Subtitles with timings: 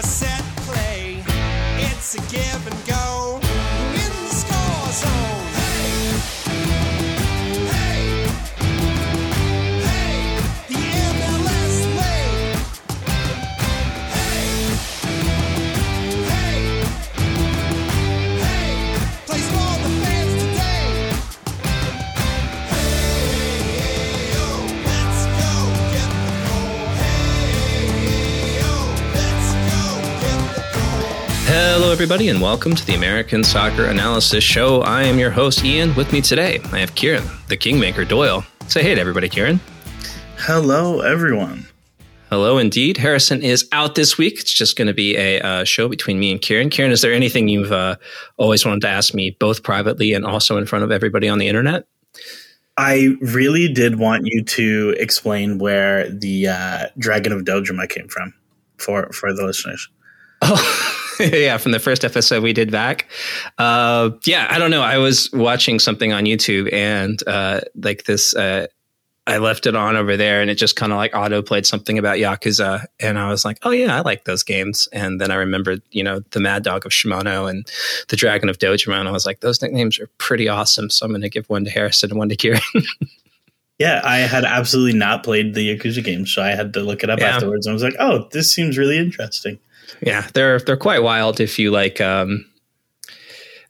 [0.00, 1.22] a set play.
[1.76, 2.89] It's a give and go
[31.90, 34.82] Hello, everybody, and welcome to the American Soccer Analysis Show.
[34.82, 35.92] I am your host, Ian.
[35.96, 38.46] With me today, I have Kieran, the Kingmaker Doyle.
[38.68, 39.58] Say hey to everybody, Kieran.
[40.36, 41.66] Hello, everyone.
[42.28, 42.96] Hello, indeed.
[42.96, 44.34] Harrison is out this week.
[44.34, 46.70] It's just going to be a uh, show between me and Kieran.
[46.70, 47.96] Kieran, is there anything you've uh,
[48.36, 51.48] always wanted to ask me, both privately and also in front of everybody on the
[51.48, 51.88] internet?
[52.76, 58.32] I really did want you to explain where the uh, Dragon of Dojima came from
[58.76, 59.88] for for the listeners.
[60.40, 60.96] Oh,
[61.32, 63.08] yeah, from the first episode we did back.
[63.58, 64.82] Uh, yeah, I don't know.
[64.82, 68.34] I was watching something on YouTube and uh, like this.
[68.34, 68.66] Uh,
[69.26, 71.98] I left it on over there, and it just kind of like auto played something
[71.98, 75.36] about Yakuza, and I was like, "Oh yeah, I like those games." And then I
[75.36, 77.70] remembered, you know, the Mad Dog of Shimano and
[78.08, 81.12] the Dragon of Dojima, and I was like, "Those nicknames are pretty awesome." So I'm
[81.12, 82.60] going to give one to Harrison and one to Kieran.
[83.78, 87.08] Yeah, I had absolutely not played the Yakuza games, so I had to look it
[87.08, 87.36] up Yeah.
[87.36, 87.64] afterwards.
[87.66, 89.58] And I was like, "Oh, this seems really interesting."
[90.00, 92.00] Yeah, they're they're quite wild if you like.
[92.00, 92.46] Um,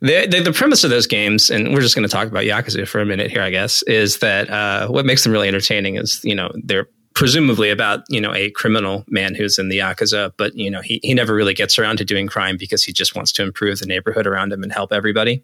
[0.01, 2.89] the, the the premise of those games, and we're just going to talk about Yakuza
[2.89, 6.21] for a minute here, I guess, is that uh, what makes them really entertaining is
[6.25, 10.55] you know they're presumably about you know a criminal man who's in the Yakuza, but
[10.55, 13.31] you know he he never really gets around to doing crime because he just wants
[13.33, 15.43] to improve the neighborhood around him and help everybody.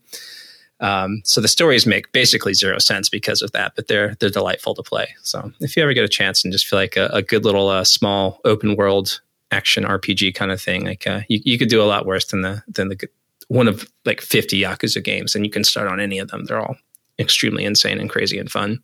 [0.80, 4.74] Um, so the stories make basically zero sense because of that, but they're they're delightful
[4.74, 5.14] to play.
[5.22, 7.68] So if you ever get a chance and just feel like a, a good little
[7.68, 9.20] uh, small open world
[9.50, 12.42] action RPG kind of thing, like uh, you, you could do a lot worse than
[12.42, 13.08] the than the
[13.48, 16.44] one of like 50 Yakuza games, and you can start on any of them.
[16.44, 16.76] They're all
[17.18, 18.82] extremely insane and crazy and fun.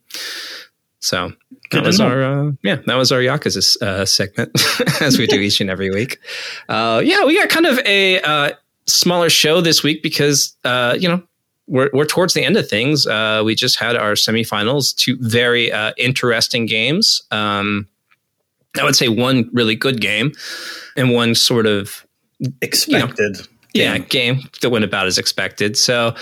[0.99, 1.33] So
[1.71, 4.51] that was our uh, yeah, that was our Yakuza uh, segment
[5.01, 6.19] as we do each and every week.
[6.69, 8.51] Uh, yeah, we got kind of a uh,
[8.87, 11.21] smaller show this week because uh, you know
[11.67, 13.05] we're we're towards the end of things.
[13.05, 17.21] Uh, we just had our semifinals, two very uh, interesting games.
[17.31, 17.89] Um,
[18.79, 20.31] I would say one really good game
[20.95, 22.05] and one sort of
[22.61, 23.47] Expected.
[23.73, 25.77] yeah, game that went about as expected.
[25.77, 26.15] So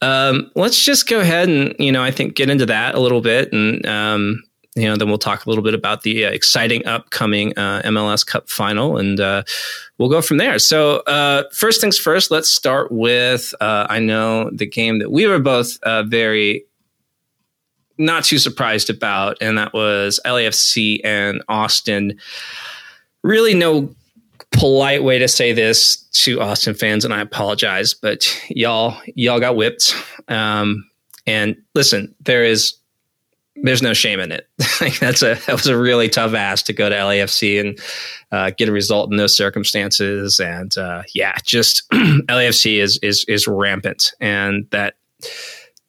[0.00, 3.20] um, let's just go ahead and you know I think get into that a little
[3.20, 4.42] bit, and um,
[4.76, 8.24] you know then we'll talk a little bit about the uh, exciting upcoming uh, MLS
[8.24, 9.42] Cup final, and uh,
[9.98, 10.58] we'll go from there.
[10.58, 15.26] So uh, first things first, let's start with uh, I know the game that we
[15.26, 16.64] were both uh, very
[17.98, 22.18] not too surprised about, and that was LAFC and Austin.
[23.22, 23.94] Really, no
[24.52, 29.56] polite way to say this to Austin fans, and I apologize, but y'all y'all got
[29.56, 29.94] whipped.
[30.28, 30.88] Um,
[31.26, 32.74] and listen, there is
[33.62, 34.48] there's no shame in it.
[35.00, 37.78] that's a that was a really tough ask to go to LAFC and
[38.30, 40.38] uh, get a result in those circumstances.
[40.38, 44.94] And uh, yeah, just LAFC is is is rampant, and that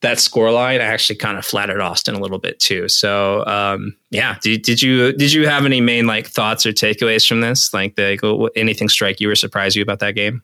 [0.02, 2.88] that scoreline actually kind of flattered Austin a little bit too.
[2.88, 7.28] So um, yeah, did, did you did you have any main like thoughts or takeaways
[7.28, 7.74] from this?
[7.74, 10.42] Like the anything strike you or surprise you about that game?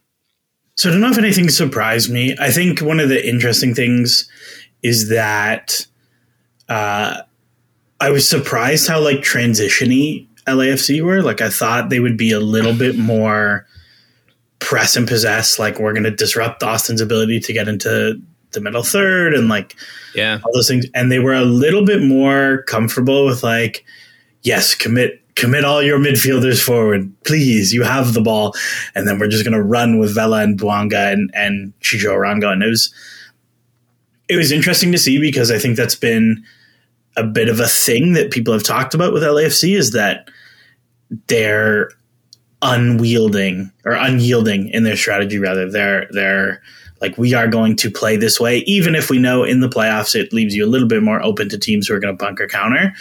[0.76, 2.36] So I don't know if anything surprised me.
[2.40, 4.30] I think one of the interesting things
[4.84, 5.88] is that
[6.68, 7.22] uh,
[8.02, 11.22] I was surprised how like transitiony LAFC were.
[11.22, 13.66] Like I thought they would be a little bit more
[14.60, 15.58] press and possess.
[15.60, 18.22] Like we're going to disrupt Austin's ability to get into
[18.56, 19.76] the middle third and like
[20.16, 20.86] Yeah, all those things.
[20.94, 23.86] And they were a little bit more comfortable with like,
[24.42, 27.74] yes, commit commit all your midfielders forward, please.
[27.74, 28.56] You have the ball,
[28.96, 32.52] and then we're just going to run with Vela and Bouanga and and Chicho Arango.
[32.52, 32.94] And it was
[34.28, 36.44] it was interesting to see because I think that's been
[37.18, 40.30] a bit of a thing that people have talked about with LAFC is that
[41.28, 41.92] they're
[42.62, 46.62] unwielding or unyielding in their strategy rather they're they're
[47.06, 50.16] like we are going to play this way even if we know in the playoffs
[50.16, 52.48] it leaves you a little bit more open to teams who are going to bunker
[52.48, 52.94] counter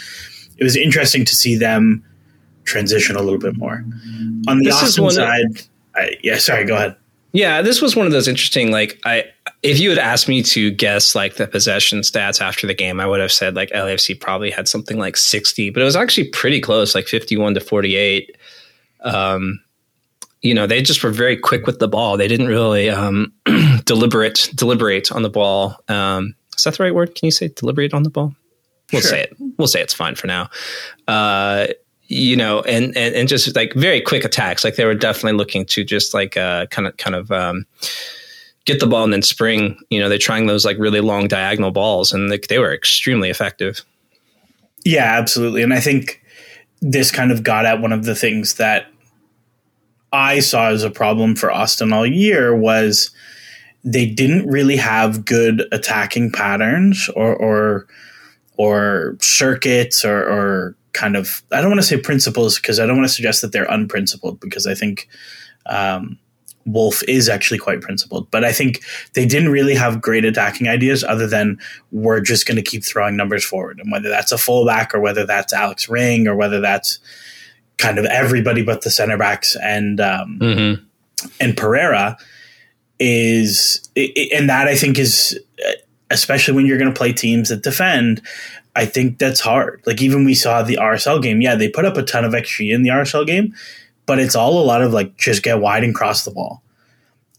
[0.57, 2.03] it was interesting to see them
[2.65, 3.85] transition a little bit more.
[4.47, 6.95] On the This Austin side, I, yeah, sorry, go ahead.
[7.31, 8.71] Yeah, this was one of those interesting.
[8.71, 9.25] Like, I
[9.61, 13.07] if you had asked me to guess like the possession stats after the game, I
[13.07, 16.61] would have said like LAFC probably had something like sixty, but it was actually pretty
[16.61, 18.37] close, like fifty-one to forty-eight.
[19.01, 19.59] Um,
[20.45, 22.17] you know, they just were very quick with the ball.
[22.17, 23.33] They didn't really um,
[23.85, 25.75] deliberate deliberate on the ball.
[25.89, 27.15] Um, is that the right word?
[27.15, 28.35] Can you say deliberate on the ball?
[28.93, 29.09] We'll Sure.
[29.09, 29.35] say it.
[29.57, 30.49] We'll say it's fine for now.
[31.07, 31.67] Uh,
[32.07, 34.63] you know, and, and and just like very quick attacks.
[34.63, 37.65] Like they were definitely looking to just like uh, kind of kind of um,
[38.65, 39.79] get the ball and then spring.
[39.89, 43.31] You know, they're trying those like really long diagonal balls, and they, they were extremely
[43.31, 43.81] effective.
[44.85, 45.63] Yeah, absolutely.
[45.63, 46.21] And I think
[46.81, 48.85] this kind of got at one of the things that
[50.15, 53.11] I saw as a problem for Austin all year was
[53.83, 57.87] they didn't really have good attacking patterns or or
[58.57, 62.97] or circuits or, or kind of I don't want to say principles because I don't
[62.97, 65.07] want to suggest that they're unprincipled because I think
[65.67, 66.17] um,
[66.65, 68.83] Wolff is actually quite principled, but I think
[69.13, 71.59] they didn't really have great attacking ideas other than
[71.91, 75.25] we're just going to keep throwing numbers forward, and whether that's a fullback or whether
[75.25, 76.99] that's Alex Ring or whether that's
[77.77, 80.83] kind of everybody but the center backs and um, Mm-hmm.
[81.39, 82.17] and Pereira
[82.99, 85.39] is and that I think is
[86.09, 88.21] especially when you're going to play teams that defend.
[88.77, 89.81] I think that's hard.
[89.85, 91.41] Like even we saw the RSL game.
[91.41, 93.55] Yeah, they put up a ton of XG in the RSL game,
[94.05, 96.61] but it's all a lot of like just get wide and cross the ball.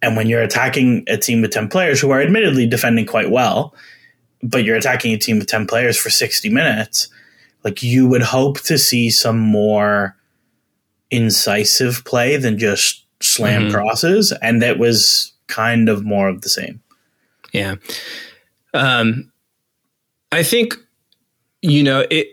[0.02, 3.74] And when you're attacking a team with 10 players who are admittedly defending quite well,
[4.42, 7.08] but you're attacking a team with 10 players for 60 minutes,
[7.64, 10.16] like you would hope to see some more
[11.10, 13.72] incisive play than just slam Mhm.
[13.72, 14.32] crosses.
[14.42, 16.80] And that was kind of more of the same.
[17.52, 17.76] Yeah.
[18.74, 19.32] Um,
[20.32, 20.74] I think,
[21.62, 22.28] you know, it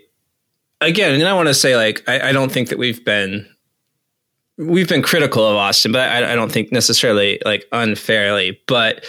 [0.82, 3.48] again, and I want to say, like, I, I don't think that we've been,
[4.58, 9.06] we've been critical of Austin, but I, I don't think necessarily like unfairly, but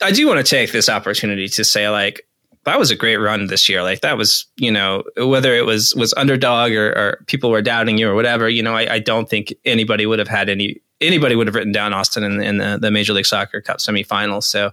[0.00, 2.26] I do want to take this opportunity to say, like,
[2.66, 3.82] that was a great run this year.
[3.82, 7.96] Like that was, you know, whether it was was underdog or, or people were doubting
[7.96, 8.48] you or whatever.
[8.48, 11.72] You know, I, I don't think anybody would have had any anybody would have written
[11.72, 14.44] down Austin in, in the, the Major League Soccer Cup semifinals.
[14.44, 14.72] So,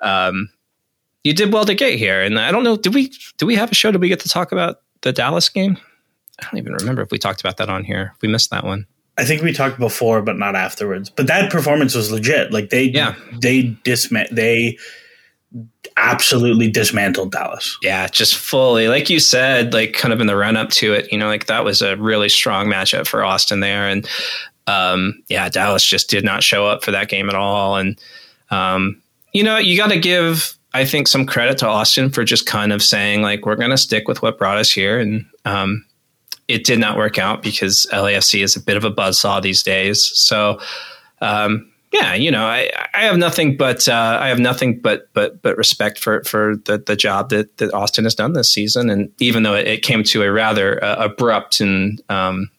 [0.00, 0.48] um,
[1.24, 2.22] you did well to get here.
[2.22, 3.90] And I don't know, did we do we have a show?
[3.92, 5.76] Did we get to talk about the Dallas game?
[6.40, 8.14] I don't even remember if we talked about that on here.
[8.22, 8.86] We missed that one.
[9.18, 11.10] I think we talked before, but not afterwards.
[11.10, 12.52] But that performance was legit.
[12.52, 13.16] Like they, Yeah.
[13.42, 14.78] they disma- they
[15.96, 17.76] absolutely dismantled Dallas.
[17.82, 21.10] Yeah, just fully, like you said, like kind of in the run up to it,
[21.10, 23.88] you know, like that was a really strong matchup for Austin there.
[23.88, 24.08] And
[24.66, 27.76] um, yeah, Dallas just did not show up for that game at all.
[27.76, 28.00] And,
[28.50, 29.02] um,
[29.32, 32.72] you know, you got to give, I think, some credit to Austin for just kind
[32.72, 34.98] of saying, like, we're going to stick with what brought us here.
[34.98, 35.86] And um,
[36.48, 40.04] it did not work out because LAFC is a bit of a buzzsaw these days.
[40.14, 40.60] So,
[41.20, 45.40] um, yeah, you know, I, I have nothing but uh, I have nothing but but
[45.40, 49.10] but respect for for the, the job that, that Austin has done this season, and
[49.18, 52.50] even though it, it came to a rather uh, abrupt and um,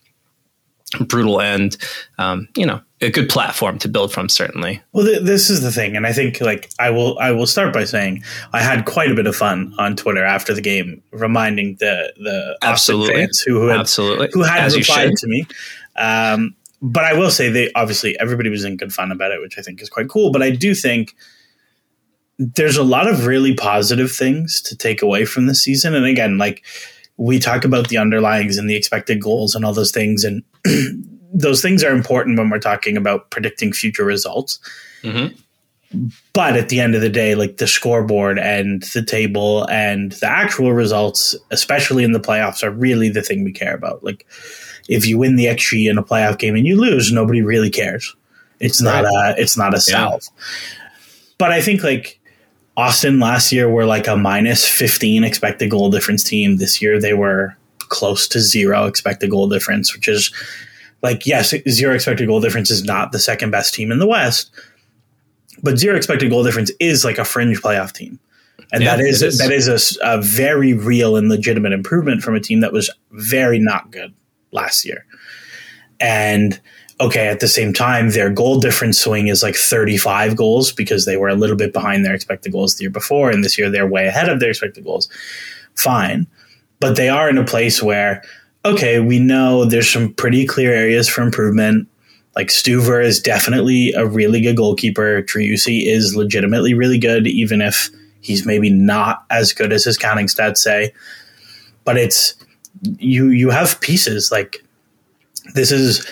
[1.02, 1.78] brutal end,
[2.18, 4.30] um, you know, a good platform to build from.
[4.30, 7.48] Certainly, Well, th- this is the thing, and I think like I will I will
[7.48, 11.04] start by saying I had quite a bit of fun on Twitter after the game,
[11.12, 13.14] reminding the the Austin Absolutely.
[13.14, 15.46] fans who, who had absolutely, who had as replied to me.
[15.96, 19.58] Um, but I will say they obviously everybody was in good fun about it, which
[19.58, 20.32] I think is quite cool.
[20.32, 21.16] But I do think
[22.38, 25.94] there's a lot of really positive things to take away from this season.
[25.94, 26.64] And again, like
[27.18, 30.42] we talk about the underlyings and the expected goals and all those things, and
[31.34, 34.60] those things are important when we're talking about predicting future results.
[35.04, 35.38] Mhm.
[36.34, 40.28] But at the end of the day, like the scoreboard and the table and the
[40.30, 44.04] actual results, especially in the playoffs, are really the thing we care about.
[44.04, 44.26] Like
[44.90, 48.16] if you win the XG in a playoff game and you lose, nobody really cares.
[48.60, 50.24] It's not a it's not a salve.
[51.38, 52.20] But I think like
[52.76, 56.58] Austin last year were like a minus 15 expected goal difference team.
[56.58, 60.34] This year they were close to zero expected goal difference, which is
[61.02, 64.52] like yes, zero expected goal difference is not the second best team in the West,
[65.62, 68.20] but zero expected goal difference is like a fringe playoff team.
[68.72, 69.38] And Yeah, that is, is.
[69.38, 73.60] that is a a, very real and legitimate improvement from a team that was very
[73.60, 74.14] not good
[74.52, 75.06] last year.
[76.00, 76.60] And
[77.02, 81.18] okay, at the same time, their goal difference swing is like 35 goals because they
[81.18, 83.88] were a little bit behind their expected goals the year before, and this year they're
[83.88, 85.10] way ahead of their expected goals.
[85.76, 86.28] Fine.
[86.80, 88.24] But they are in a place where,
[88.66, 91.88] okay, we know there's some pretty clear areas for improvement.
[92.36, 95.22] Like Stuver is definitely a really good goalkeeper.
[95.24, 97.90] Driussi is legitimately really good, even if
[98.22, 100.94] he's maybe not as good as his counting stats say.
[101.86, 102.36] But it's
[102.82, 104.64] you you have pieces like
[105.54, 106.08] this is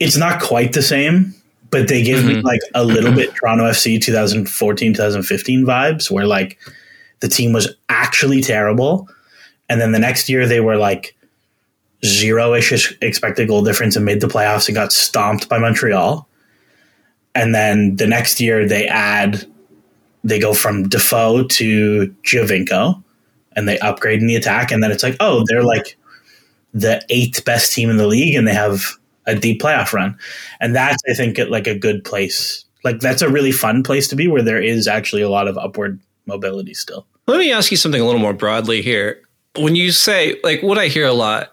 [0.00, 1.34] it's not quite the same,
[1.70, 2.46] but they give me mm-hmm.
[2.46, 6.58] like a little bit Toronto FC 2014 2015 vibes where like
[7.20, 9.08] the team was actually terrible.
[9.68, 11.16] And then the next year they were like
[12.04, 16.28] zero-ish expected goal difference and made the playoffs and got stomped by Montreal.
[17.34, 19.46] And then the next year they add
[20.24, 23.02] they go from Defoe to Giovinco
[23.56, 25.96] and they upgrade in the attack and then it's like, oh, they're like
[26.74, 28.82] the eighth best team in the league and they have
[29.26, 30.18] a deep playoff run.
[30.60, 32.64] And that's I think like a good place.
[32.84, 35.56] Like that's a really fun place to be where there is actually a lot of
[35.58, 37.06] upward mobility still.
[37.26, 39.22] Let me ask you something a little more broadly here.
[39.56, 41.52] When you say, like, what I hear a lot,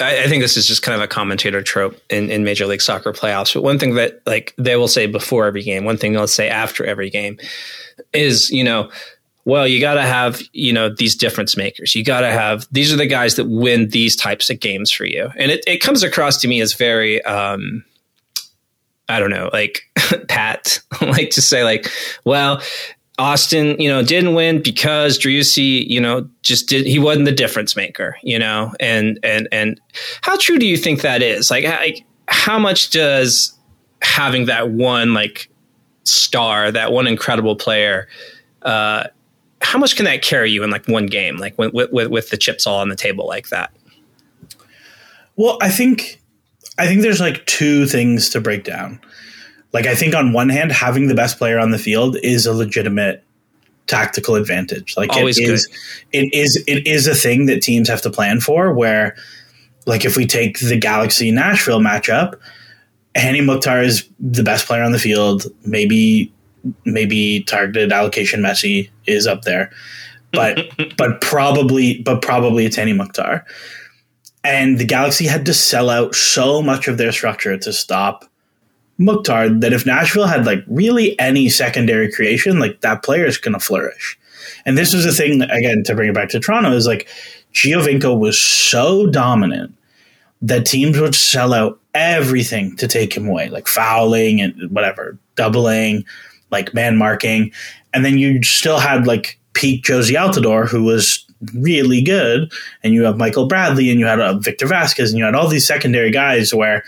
[0.00, 3.12] I, think this is just kind of a commentator trope in, in Major League Soccer
[3.12, 3.54] playoffs.
[3.54, 6.48] But one thing that, like, they will say before every game, one thing they'll say
[6.48, 7.38] after every game
[8.12, 8.90] is, you know,
[9.48, 11.94] well, you got to have, you know, these difference makers.
[11.94, 15.06] You got to have, these are the guys that win these types of games for
[15.06, 15.30] you.
[15.38, 17.82] And it, it comes across to me as very, um,
[19.08, 19.84] I don't know, like
[20.28, 21.90] pat, like to say like,
[22.26, 22.60] well,
[23.18, 27.74] Austin, you know, didn't win because Driussi, you know, just did he wasn't the difference
[27.74, 29.80] maker, you know, and and and
[30.20, 31.50] how true do you think that is?
[31.50, 33.58] Like, like how much does
[34.02, 35.48] having that one like
[36.04, 38.08] star, that one incredible player,
[38.60, 39.04] uh,
[39.60, 42.36] how much can that carry you in like one game, like with with, with the
[42.36, 43.72] chips all on the table like that?
[45.36, 46.20] Well, I think
[46.78, 49.00] I think there's like two things to break down.
[49.72, 52.52] Like I think on one hand, having the best player on the field is a
[52.52, 53.22] legitimate
[53.86, 54.96] tactical advantage.
[54.96, 55.54] Like Always it good.
[55.54, 55.68] is,
[56.12, 58.72] it is, it is a thing that teams have to plan for.
[58.72, 59.16] Where,
[59.86, 62.38] like, if we take the Galaxy Nashville matchup,
[63.14, 65.46] Hany Mukhtar is the best player on the field.
[65.64, 66.32] Maybe,
[66.84, 69.70] maybe targeted allocation Messi is up there,
[70.32, 70.58] but
[70.96, 73.44] but probably, but probably it's Hany Mukhtar.
[74.44, 78.24] And the Galaxy had to sell out so much of their structure to stop
[78.98, 83.54] Mukhtar that if Nashville had like really any secondary creation, like that player is going
[83.54, 84.18] to flourish.
[84.64, 87.08] And this was the thing again to bring it back to Toronto is like
[87.52, 89.74] Giovinco was so dominant
[90.42, 96.04] that teams would sell out everything to take him away, like fouling and whatever, doubling,
[96.50, 97.52] like man marking,
[97.92, 101.24] and then you still had like peak Jozy Altidore who was
[101.54, 102.52] really good,
[102.82, 105.48] and you have Michael Bradley and you had uh, Víctor Vázquez and you had all
[105.48, 106.82] these secondary guys where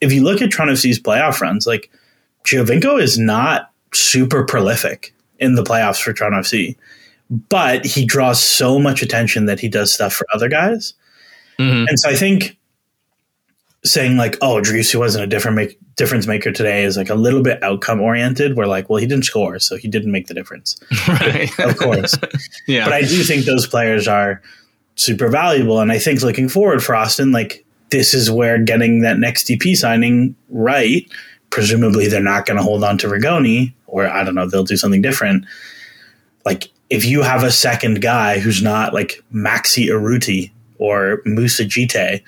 [0.00, 1.90] if you look at Toronto playoff runs, like
[2.44, 6.76] Giovinco is not super prolific in the playoffs for Toronto FC,
[7.48, 10.94] but he draws so much attention that he does stuff for other guys.
[11.58, 11.86] Mhm.
[11.88, 12.56] And so I think
[13.84, 17.42] saying like, "Oh, Driussi wasn't a different make, difference maker today" is like a little
[17.42, 18.56] bit outcome oriented.
[18.56, 20.80] Where like, well, he didn't score, so he didn't make the difference.
[21.08, 21.50] right.
[21.58, 22.16] Of course,
[22.66, 22.84] yeah.
[22.84, 24.42] but I do think those players are
[24.96, 25.80] super valuable.
[25.80, 29.76] And I think looking forward for Austin, like this is where getting that next DP
[29.76, 31.06] signing right,
[31.50, 34.76] presumably they're not going to hold on to Rigoni, or I don't know, they'll do
[34.76, 35.44] something different.
[36.44, 42.22] Like if you have a second guy who's not like Maxi Urruti or Moussa Djitté,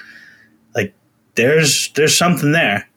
[0.74, 0.94] like
[1.34, 2.88] there's there's something there.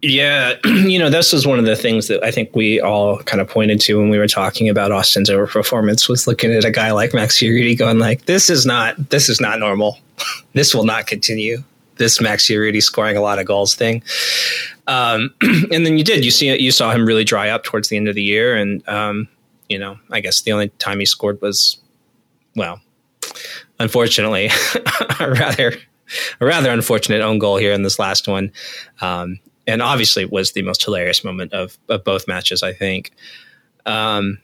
[0.00, 3.40] Yeah, you know, this was one of the things that I think we all kind
[3.40, 6.92] of pointed to when we were talking about Austin's overperformance was looking at a guy
[6.92, 9.98] like Max Urruti going like, this is not this is not normal.
[10.52, 11.62] this will not continue.
[11.96, 14.02] This Max Urruti scoring a lot of goals thing.
[14.86, 16.24] Um, and then you did.
[16.24, 18.88] You see you saw him really dry up towards the end of the year and
[18.88, 19.28] um,
[19.68, 21.78] you know, I guess the only time he scored was
[22.54, 22.80] well,
[23.78, 24.50] unfortunately,
[25.20, 25.74] rather
[26.40, 28.52] a rather unfortunate own goal here in this last one.
[29.00, 33.12] Um, and obviously was the most hilarious moment of, of both matches, I think.
[33.84, 34.38] Um,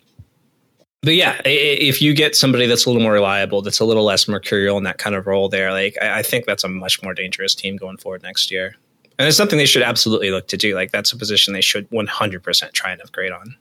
[1.03, 4.27] but yeah, if you get somebody that's a little more reliable, that's a little less
[4.27, 7.15] mercurial in that kind of role there, like I, I think that's a much more
[7.15, 8.77] dangerous team going forward next year.
[9.19, 10.75] And it's something they should absolutely look to do.
[10.75, 13.57] Like that's a position they should 100% try and upgrade on.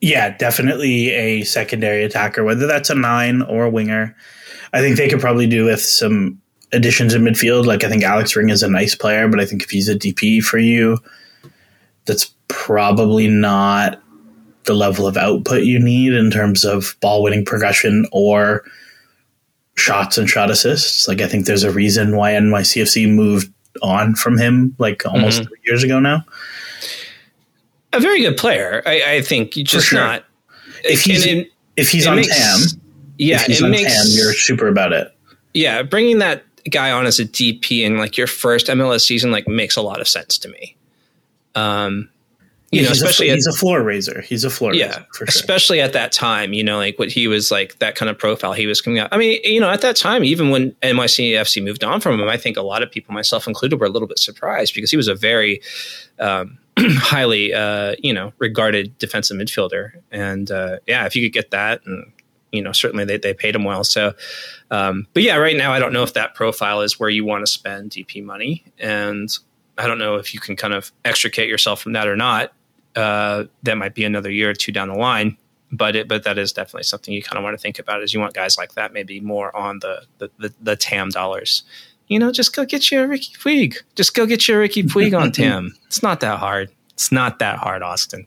[0.00, 4.14] Yeah, definitely a secondary attacker, whether that's a nine or a winger.
[4.72, 6.40] I think they could probably do with some
[6.74, 7.66] additions in midfield.
[7.66, 9.94] Like I think Alex Ring is a nice player, but I think if he's a
[9.98, 10.98] DP for you,
[12.04, 14.00] that's probably not
[14.64, 18.64] the level of output you need in terms of ball winning progression or
[19.76, 21.06] shots and shot assists.
[21.08, 23.52] Like I think there's a reason why NYCFC moved
[23.82, 25.48] on from him like almost Mhm.
[25.48, 26.24] three years ago now.
[27.92, 28.82] A very good player.
[28.86, 30.00] I, I think you just sure.
[30.00, 30.24] not.
[30.84, 32.28] If he's it- if he's on max-
[32.72, 32.80] TAM,
[33.18, 35.08] yeah, if he's on max TAM, you're super about it.
[35.54, 39.46] yeah, bringing that guy on as a DP in like your first MLS season like
[39.46, 40.76] makes a lot of sense to me.
[41.54, 42.10] Um,
[42.74, 44.20] you know, he's especially a, at, he's a floor raiser.
[44.22, 45.26] He's a floor yeah, raiser for sure.
[45.28, 48.52] especially at that time, you know, like what he was like that kind of profile
[48.52, 49.08] he was coming out.
[49.12, 52.36] I mean, you know, at that time, even when NYCFC moved on from him, I
[52.36, 55.06] think a lot of people, myself included, were a little bit surprised because he was
[55.06, 55.60] a very
[56.18, 59.92] um, highly, uh, you know, regarded defensive midfielder.
[60.10, 62.10] And uh, yeah, if you could get that, and
[62.54, 63.84] you know, certainly they they paid him well.
[63.84, 64.14] So,
[64.70, 67.44] um, but yeah, right now I don't know if that profile is where you want
[67.44, 69.28] to spend DP money, and
[69.76, 72.52] I don't know if you can kind of extricate yourself from that or not
[72.96, 75.36] uh, that might be another year or two down the line.
[75.72, 78.02] But it, but that is definitely something you kind of want to think about.
[78.02, 81.64] Is you want guys like that maybe more on the the, the, the TAM dollars.
[82.06, 83.76] You know, just go get you a Riqui Puig.
[83.96, 85.74] Just go get you a Riqui Puig on TAM.
[85.86, 86.70] It's not that hard.
[86.92, 88.26] It's not that hard, Austin.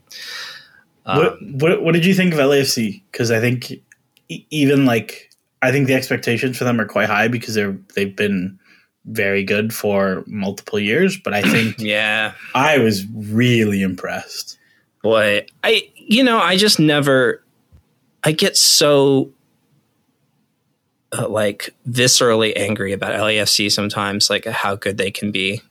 [1.04, 3.02] what, Um, what what did you think of LAFC?
[3.10, 3.72] Because I think
[4.28, 5.30] e- even like
[5.62, 8.58] I think the expectations for them are quite high because they're they've been
[9.04, 11.16] very good for multiple years.
[11.16, 14.58] But I think yeah, I was really impressed.
[15.02, 17.42] boy, I you know I just never.
[18.24, 19.30] I get so
[21.12, 25.62] uh, like viscerally angry about LAFC sometimes, like how good they can be.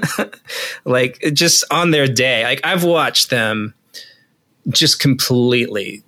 [0.84, 3.74] like just on their day, like I've watched them
[4.68, 6.02] just completely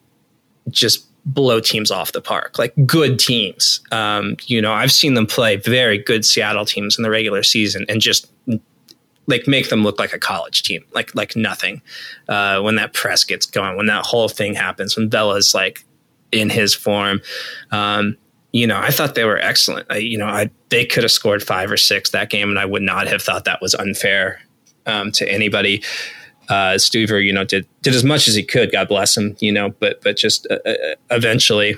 [0.70, 3.80] just blow teams off the park, like good teams.
[3.92, 7.84] Um, you know, I've seen them play very good Seattle teams in the regular season
[7.88, 8.30] and just
[9.26, 11.82] like make them look like a college team, like like nothing.
[12.28, 15.84] Uh, when that press gets going, when that whole thing happens, when Vela's like
[16.32, 17.20] in his form,
[17.70, 18.16] um,
[18.52, 19.86] you know, I thought they were excellent.
[19.90, 22.64] I, you know, I they could have scored five or six that game, and I
[22.64, 24.40] would not have thought that was unfair
[24.86, 25.82] um, to anybody.
[26.48, 28.72] Uh, Stuver, you know, did did as much as he could.
[28.72, 31.76] God bless him, you know, but but just uh, uh, eventually,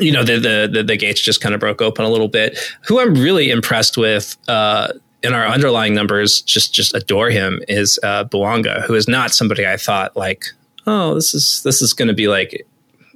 [0.00, 2.58] you know, the, the the the gates just kind of broke open a little bit.
[2.86, 4.36] Who I'm really impressed with.
[4.48, 9.32] Uh, in our underlying numbers, just just adore him is uh, Bouanga, who is not
[9.32, 10.46] somebody I thought like,
[10.86, 12.66] oh, this is this is going to be like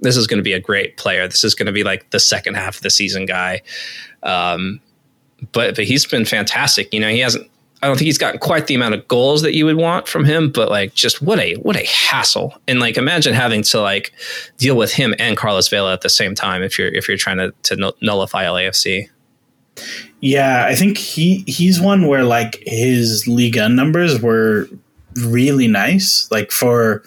[0.00, 1.26] this is going to be a great player.
[1.26, 3.62] This is going to be like the second half of the season guy.
[4.22, 4.80] Um,
[5.52, 6.92] but but he's been fantastic.
[6.92, 7.50] You know, he hasn't.
[7.84, 10.24] I don't think he's gotten quite the amount of goals that you would want from
[10.24, 12.54] him, but like just what a what a hassle.
[12.66, 14.10] And like imagine having to like
[14.56, 17.36] deal with him and Carlos Vela at the same time if you're if you're trying
[17.36, 19.10] to to nullify LAFC.
[20.20, 24.66] Yeah, I think he he's one where like his Liga numbers were
[25.16, 26.26] really nice.
[26.30, 27.02] Like for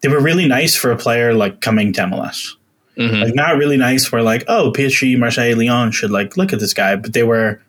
[0.00, 2.54] they were really nice for a player like coming to MLS.
[2.96, 3.22] Mhm.
[3.22, 6.72] Like not really nice where like oh PSG, Marseille, Lyon should like look at this
[6.72, 7.60] guy, but they were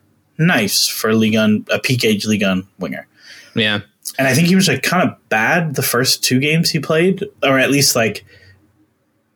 [0.46, 3.08] nice for Liga a peak age Liga winger.
[3.56, 3.82] Yeah.
[4.18, 7.24] And I think he was like kind of bad the first two games he played,
[7.44, 8.26] or at least like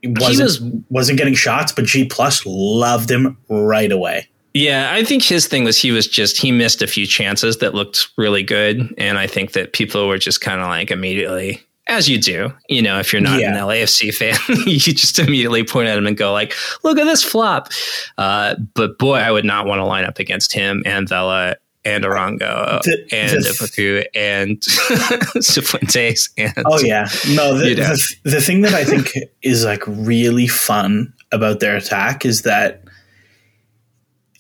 [0.01, 4.27] he wasn't was- wasn't getting shots, but G plus loved him right away.
[4.53, 7.73] Yeah, I think his thing was he was just he missed a few chances that
[7.75, 12.09] looked really good, and I think that people were just kind of like immediately, as
[12.09, 13.49] you do, you know, if you're not Yeah.
[13.55, 17.23] an LAFC fan, you just immediately point at him and go like, "Look at this
[17.23, 17.71] flop."
[18.17, 22.03] Uh, but boy, I would not want to line up against him and Vela and
[22.03, 24.59] Arango The- and Opoku and
[25.39, 27.57] Cifuentes and Oh yeah, no.
[27.57, 27.83] The, You know.
[27.89, 29.11] the, the thing that I think
[29.43, 32.81] is like really fun about their attack is that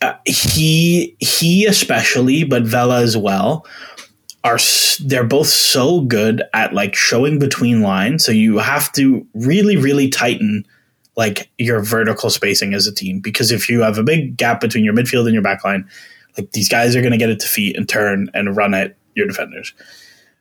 [0.01, 3.65] uh, he he especially, but Vela as well,
[4.45, 4.59] are
[5.03, 8.23] they're both so good at like showing between lines.
[8.23, 10.65] So you have to really really tighten
[11.17, 14.85] like your vertical spacing as a team because if you have a big gap between
[14.85, 15.89] your midfield and your back line,
[16.37, 18.95] like these guys are going to get it to feet and turn and run at
[19.15, 19.73] your defenders.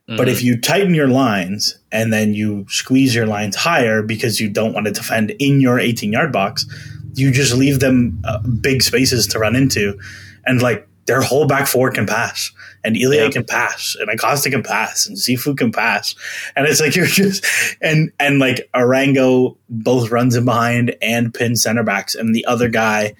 [0.07, 4.51] But if you tighten your lines and then you squeeze your lines higher because you
[4.51, 6.67] don't want to defend in your 18 yard box,
[7.14, 9.99] you just leave them uh, big spaces to run into.
[10.45, 12.51] And like their whole back four can pass,
[12.83, 13.31] and Ilie Yeah.
[13.31, 16.14] can pass, and Acosta can pass, and Sifu can pass.
[16.57, 17.45] And it's like you're just,
[17.83, 22.69] and, and like Arango both runs in behind and pins center backs, and the other
[22.69, 23.14] guy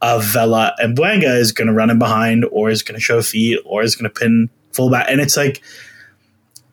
[0.00, 3.20] of Vela and Bouanga is going to run in behind or is going to show
[3.20, 5.06] feet or is going to pin fullback.
[5.08, 5.60] And it's like,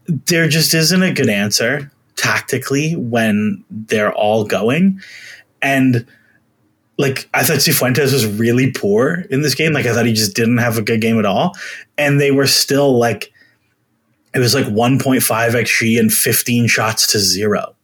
[0.07, 5.01] there just isn't a good answer tactically when they're all going.
[5.61, 6.05] And
[6.97, 9.73] like I thought Cifuentes was really poor in this game.
[9.73, 11.55] Like I thought he just didn't have a good game at all.
[11.97, 13.31] And they were still like
[14.33, 17.75] it was like 1.5 XG and 15 shots to zero.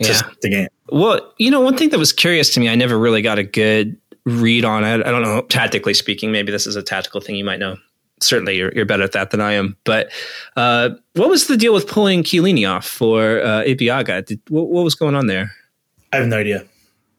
[0.00, 0.68] Just the game.
[0.88, 3.44] Well, you know, one thing that was curious to me, I never really got a
[3.44, 5.06] good read on it.
[5.06, 7.76] I don't know, tactically speaking, maybe this is a tactical thing you might know.
[8.20, 9.76] Certainly, you're, you're better at that than I am.
[9.84, 10.10] But
[10.56, 14.26] uh, what was the deal with pulling Chiellini off for uh, Ibeagha?
[14.26, 15.52] Did, what, what was going on there?
[16.12, 16.64] I have no idea.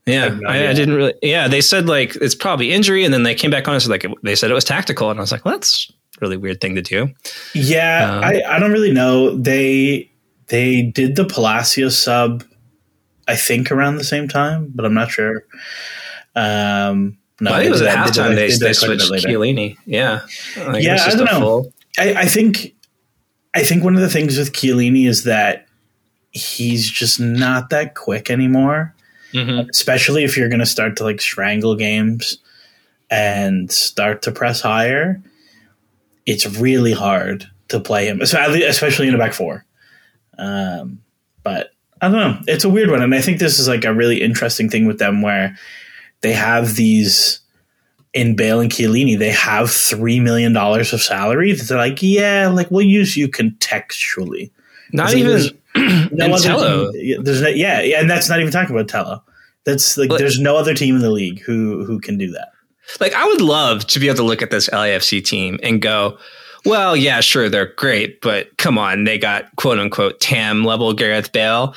[0.06, 1.13] Yeah, I, I didn't really.
[1.22, 3.89] Yeah, they said like it's probably injury, and then they came back on and said
[3.89, 6.60] like they said it was tactical, and I was like, well, that's a really weird
[6.60, 7.08] thing to do.
[7.54, 9.38] Yeah, Um, I, I don't really know.
[9.38, 10.12] They
[10.48, 12.44] They did the Palacios sub,
[13.28, 15.46] I think, around the same time, but I'm not sure.
[16.36, 19.26] Um, no, I think it was at halftime they, they that quite switched.
[19.26, 19.78] Chiellini.
[19.86, 20.22] Yeah.
[20.58, 21.72] Like, Yeah, I don't know.
[21.98, 22.74] I, I think
[23.54, 25.68] I think one of the things with Chiellini is that
[26.32, 28.93] he's just not that quick anymore.
[29.34, 29.69] Mhm.
[29.69, 32.38] Especially if you're going to start to like strangle games
[33.10, 35.22] and start to press higher,
[36.26, 39.65] it's really hard to play him, especially especially in a back four.
[40.38, 41.02] Um,
[41.43, 42.39] but I don't know.
[42.48, 45.00] It's a weird one, and I think this is like a really interesting thing with
[45.00, 45.58] them where
[46.22, 47.39] they have these
[48.13, 51.54] in Bale and Chiellini, they have three million dollars of salary.
[51.54, 54.52] They're like, yeah, like we'll use you contextually.
[54.91, 56.92] Not even there's No And other Tello.
[56.92, 59.24] team- there's no, yeah, yeah, and that's not even talking about Tello.
[59.66, 62.50] That's like But- there's no other team in the league who who can do that.
[63.00, 66.18] like I would love to be able to look at this LAFC team and go,
[66.66, 71.32] well, yeah, sure, they're great, but come on, they got quote unquote Tam level Gareth
[71.32, 71.76] Bale,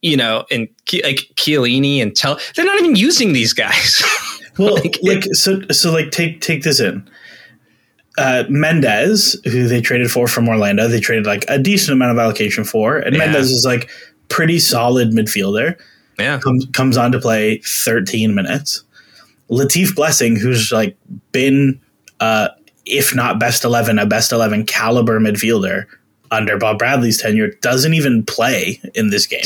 [0.00, 0.68] you know, and
[1.04, 2.38] like Chiellini and Tell.
[2.56, 4.02] They're not even using these guys.
[4.58, 7.08] Well, Like, like, so so like take take this in.
[8.18, 12.18] Uh, Mendez, who they traded for from Orlando, they traded like a decent amount of
[12.18, 13.20] allocation for, and Yeah.
[13.26, 13.88] Mendez is like
[14.28, 15.76] pretty solid midfielder.
[16.18, 18.84] yeah, comes comes on to play 13 minutes.
[19.50, 20.96] Latif Blessing, who's like
[21.32, 21.80] been,
[22.20, 22.48] uh,
[22.86, 25.86] if not best 11, a best 11 caliber midfielder
[26.30, 29.42] under Bob Bradley's tenure, doesn't even play in this game.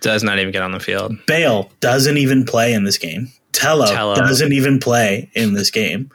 [0.00, 1.14] does not even get on the field.
[1.26, 3.30] Bale doesn't even play in this game.
[3.52, 4.14] Tello, Tello.
[4.14, 6.10] doesn't even play in this game.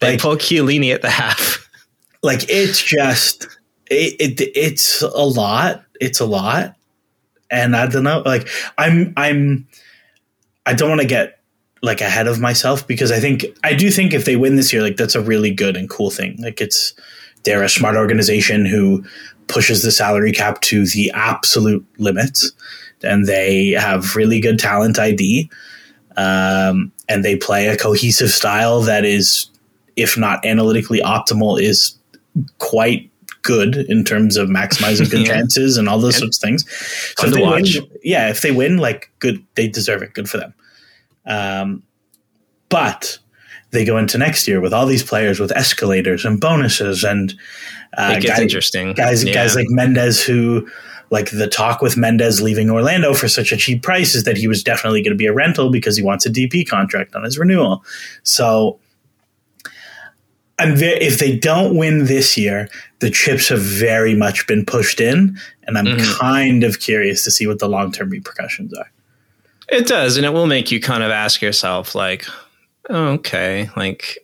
[0.00, 1.60] They Like- pull Chiellini at the half.
[2.22, 3.46] Like it's just
[3.90, 5.84] it, it it's a lot.
[6.00, 6.74] It's a lot.
[7.50, 9.68] And I don't know, like I'm I'm
[10.64, 11.38] I don't want to get
[11.82, 14.80] like ahead of myself because I think I do think if they win this year,
[14.80, 16.40] like that's a really good and cool thing.
[16.40, 16.94] Like it's
[17.42, 19.04] they're a smart organization who
[19.48, 22.52] pushes the salary cap to the absolute limits,
[23.02, 25.50] and they have really good talent ID,
[26.16, 29.50] um, and they play a cohesive style that is,
[29.96, 31.96] if not analytically optimal, is
[32.58, 33.10] quite
[33.42, 35.34] good in terms of maximizing good Yeah.
[35.34, 36.64] chances and all those And sorts of things.
[36.66, 37.76] if to they watch.
[37.76, 40.14] Win, yeah, if they win, like good, they deserve it.
[40.14, 40.54] Good for them.
[41.26, 41.82] Um,
[42.68, 43.18] but
[43.70, 47.34] they go into next year with all these players with escalators and bonuses and
[47.96, 48.92] uh, guys, interesting.
[48.94, 49.34] guys, Yeah.
[49.34, 50.68] guys like Mendez who.
[51.10, 54.48] Like the talk with Mendez leaving Orlando for such a cheap price is that he
[54.48, 57.38] was definitely going to be a rental because he wants a DP contract on his
[57.38, 57.84] renewal.
[58.24, 58.80] So
[60.58, 62.68] I'm ve- if they don't win this year,
[63.00, 66.18] the chips have very much been pushed in, and I'm Mhm.
[66.18, 68.90] kind of curious to see what the long term repercussions are.
[69.68, 72.24] It does, and it will make you kind of ask yourself, like,
[72.88, 74.18] oh, okay, like,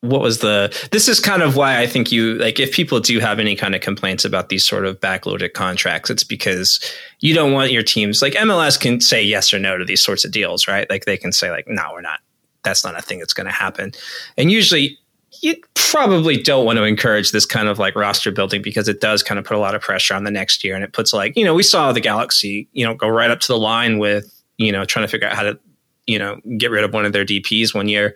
[0.00, 0.72] what was the?
[0.90, 2.58] This is kind of why I think you like.
[2.60, 6.24] If people do have any kind of complaints about these sort of backloaded contracts, it's
[6.24, 6.80] because
[7.20, 10.24] you don't want your teams like MLS can say yes or no to these sorts
[10.24, 10.88] of deals, right?
[10.90, 12.18] Like they can say like, no, we're not.
[12.64, 13.92] That's not a thing that's going to happen,
[14.36, 14.98] and usually.
[15.40, 19.22] You probably don't want to encourage this kind of like roster building because it does
[19.22, 20.74] kind of put a lot of pressure on the next year.
[20.74, 23.40] And it puts like, you know, we saw the Galaxy, you know, go right up
[23.40, 25.58] to the line with, you know, trying to figure out how to,
[26.06, 28.14] you know, get rid of one of their DPs one year.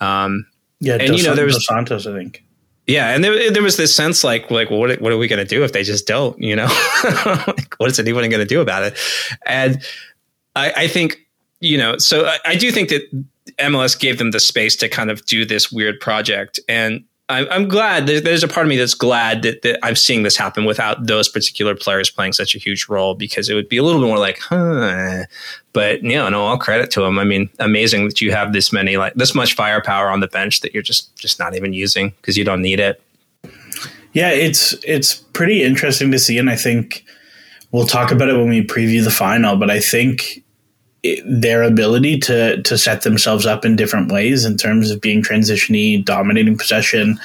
[0.00, 0.46] Um,
[0.80, 2.42] Yeah, And, Dos, you know, there was- Dos Santos, I think.
[2.86, 5.46] yeah, and there, there was this sense like, like, well, what, what are we going
[5.46, 6.40] to do if they just don't?
[6.40, 6.68] You know,
[7.46, 8.98] like, what is anyone going to do about it?
[9.46, 9.82] And
[10.56, 11.18] I, I think,
[11.60, 13.02] you know, so I, I do think that
[13.58, 17.68] MLS gave them the space to kind of do this weird project, and I'm, I'm
[17.68, 18.06] glad.
[18.06, 21.06] There, there's a part of me that's glad that, that I'm seeing this happen without
[21.06, 24.08] those particular players playing such a huge role because it would be a little bit
[24.08, 25.24] more like, huh.
[25.72, 27.18] But you know, no, all credit to them.
[27.18, 30.60] I mean, amazing that you have this many, like this much firepower on the bench
[30.60, 33.02] that you're just just not even using because you don't need it.
[34.12, 37.06] Yeah, it's it's pretty interesting to see, and I think
[37.72, 39.56] we'll talk about it when we preview the final.
[39.56, 40.43] But I think
[41.24, 46.02] their ability to to set themselves up in different ways in terms of being transitiony,
[46.04, 47.18] dominating possession,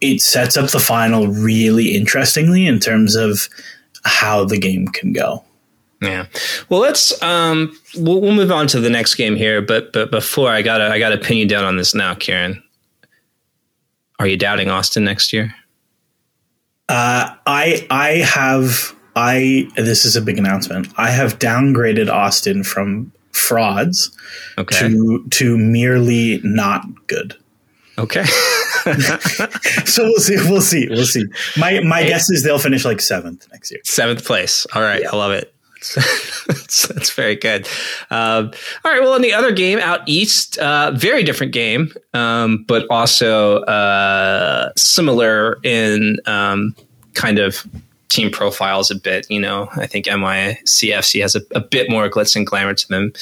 [0.00, 3.48] it sets up the final really interestingly in terms of
[4.04, 5.44] how the game can go.
[6.00, 6.26] Yeah.
[6.68, 10.50] Well, let's um we'll, we'll move on to the next game here, but but before
[10.50, 12.62] I gotta I gotta pin you down on this now, Kieran.
[14.18, 15.54] Are you doubting Austin next year?
[16.88, 20.88] Uh, I I have I this is a big announcement.
[20.96, 24.10] I have downgraded Austin from frauds
[24.58, 24.88] Okay.
[24.88, 27.34] to to merely not good.
[27.98, 28.24] Okay.
[29.86, 30.36] So we'll see.
[30.48, 30.86] We'll see.
[30.88, 31.24] We'll see.
[31.56, 33.80] My my guess is they'll finish like seventh next year.
[33.84, 34.64] Seventh place.
[34.74, 35.04] All right.
[35.04, 35.52] I love it.
[36.46, 37.66] that's, that's very good.
[38.10, 38.52] Um,
[38.84, 39.00] all right.
[39.00, 44.70] Well, in the other game out east, uh, very different game, um, but also uh,
[44.76, 46.74] similar in um,
[47.14, 47.66] kind of
[48.08, 49.26] team profiles a bit.
[49.30, 53.12] You know, I think NYCFC has a, a bit more glitz and glamour to them,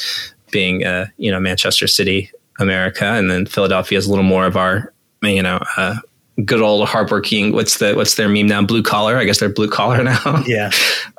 [0.50, 4.56] being uh, you know Manchester City, America, and then Philadelphia is a little more of
[4.56, 4.92] our
[5.22, 5.60] you know.
[5.76, 5.96] Uh,
[6.44, 7.52] good old hardworking.
[7.52, 8.62] What's the what's their meme now?
[8.62, 9.16] Blue collar.
[9.16, 10.42] I guess they're blue collar now.
[10.46, 10.70] Yeah.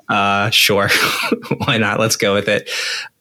[0.08, 0.90] Uh, sure,
[1.66, 2.00] why not?
[2.00, 2.70] Let's go with it.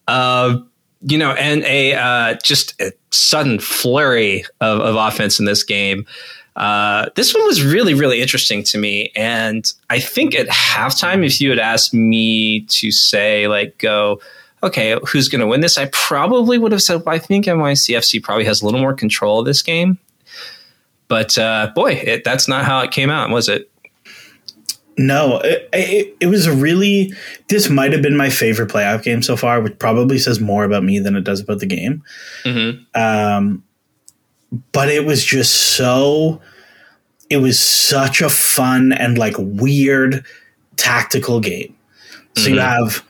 [0.07, 0.59] Uh,
[1.01, 6.05] you know, and a uh, just a sudden flurry of, of offense in this game.
[6.55, 9.11] Uh, this one was really, really interesting to me.
[9.15, 14.21] And I think at halftime, if you had asked me to say, like, go,
[14.63, 15.77] okay, who's going to win this?
[15.77, 19.39] I probably would have said, well, I think NYCFC probably has a little more control
[19.39, 19.97] of this game.
[21.07, 23.69] But uh, boy, it, that's not how it came out, was it?
[24.97, 27.11] No, it, it, it, was a really.
[27.49, 30.83] This might have been my favorite playoff game so far, which probably says more about
[30.83, 32.01] me than it does about the game.
[32.43, 32.99] Mm-hmm.
[32.99, 33.63] Um,
[34.71, 36.41] but it was just so.
[37.29, 40.25] It was such a fun and like weird
[40.75, 41.75] tactical game.
[42.37, 42.53] So mm-hmm.
[42.53, 43.03] you have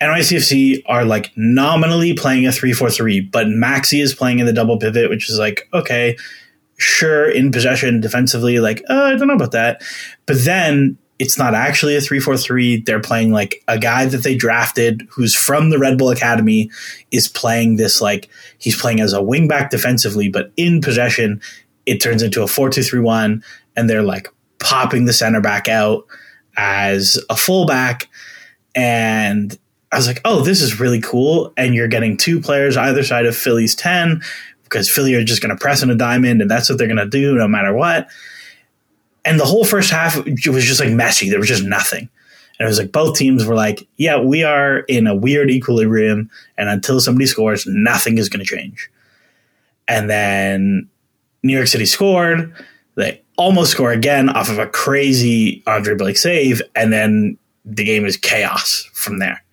[0.00, 4.52] NYCFC are like nominally playing a 3 4 3, but Maxi is playing in the
[4.52, 6.16] double pivot, which is like, okay,
[6.76, 9.82] sure, in possession defensively, like, uh, I don't know about that.
[10.26, 15.06] But then it's not actually a 3-4-3 they're playing like a guy that they drafted
[15.10, 16.70] who's from the red bull academy
[17.10, 18.28] is playing this like
[18.58, 21.40] he's playing as a wingback defensively but in possession
[21.86, 23.42] it turns into a 4-2-3-1
[23.76, 24.28] and they're like
[24.58, 26.04] popping the center back out
[26.56, 28.08] as a fullback.
[28.74, 29.56] And
[29.90, 33.24] i was like oh this is really cool and you're getting two players either side
[33.24, 34.20] of philly's 10
[34.64, 36.98] because philly are just going to press in a diamond and that's what they're going
[36.98, 38.06] to do no matter what
[39.28, 41.28] and the whole first half was just like messy.
[41.28, 42.08] There was just nothing.
[42.58, 46.30] And it was like both teams were like, yeah, we are in a weird equilibrium.
[46.56, 48.90] And until somebody scores, nothing is going to change.
[49.86, 50.88] And then
[51.42, 52.54] New York City scored.
[52.94, 56.62] They almost score again off of a crazy Andre Blake save.
[56.74, 57.36] And then
[57.66, 59.44] the game is chaos from there.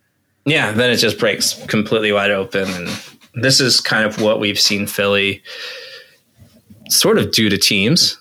[0.45, 2.69] Yeah, then it just breaks completely wide open.
[2.69, 2.89] And
[3.33, 5.43] this is kind of what we've seen Philly
[6.88, 8.17] sort of do to teams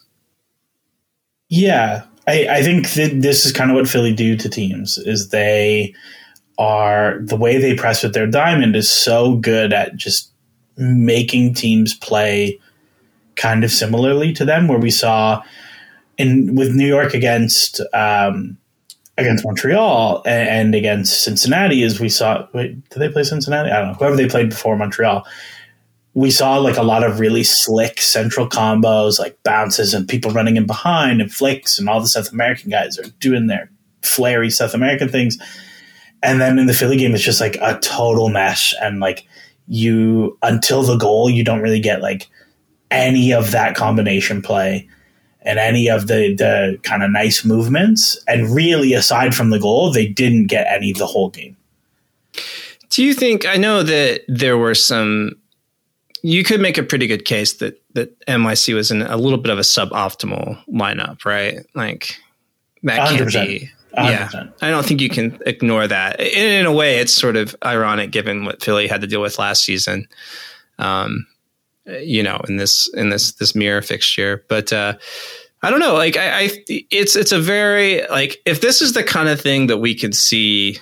[1.49, 5.29] yeah, I, I think that this is kind of what Philly do to teams is
[5.29, 5.95] they
[6.59, 10.31] are the way they press with their diamond is so good at just
[10.77, 12.59] making teams play
[13.37, 14.69] kind of similarly to them.
[14.69, 15.43] Where we saw
[16.17, 18.57] in with New York against um,
[19.19, 22.47] against Montreal and, against Cincinnati, as we saw.
[22.53, 23.71] Wait, did they play Cincinnati?
[23.71, 23.95] I don't know.
[23.95, 25.27] Whoever they played before Montreal,
[26.15, 30.57] we saw like a lot of really slick central combos, like bounces and people running
[30.57, 33.69] in behind and flicks, and all the South American guys are doing their
[34.03, 35.39] flary South American things.
[36.23, 38.75] And then in the Philly game, it's just like a total mess.
[38.81, 39.27] And like
[39.67, 42.29] you, until the goal, you don't really get like
[42.91, 44.89] any of that combination play
[45.43, 48.23] and any of the, the kind of nice movements.
[48.29, 51.57] And really, aside from the goal, they didn't get any the whole game.
[52.89, 55.33] Do you think, I know that there were some
[56.25, 59.53] you could make a pretty good case that that NYC was in a little bit
[59.53, 61.67] of a suboptimal lineup, right?
[61.75, 62.17] Like
[62.83, 63.71] that can't be.
[63.95, 64.09] 100%.
[64.09, 64.29] Yeah,
[64.61, 66.19] I don't think you can ignore that.
[66.19, 69.39] In, in, a way, it's sort of ironic given what Philly had to deal with
[69.39, 70.09] last season.
[70.81, 71.29] Um,
[71.87, 74.95] you know, in this in this this mirror fixture, but uh,
[75.63, 75.95] I don't know.
[75.95, 79.69] Like, I, I it's it's a very like if this is the kind of thing
[79.69, 80.79] that we could see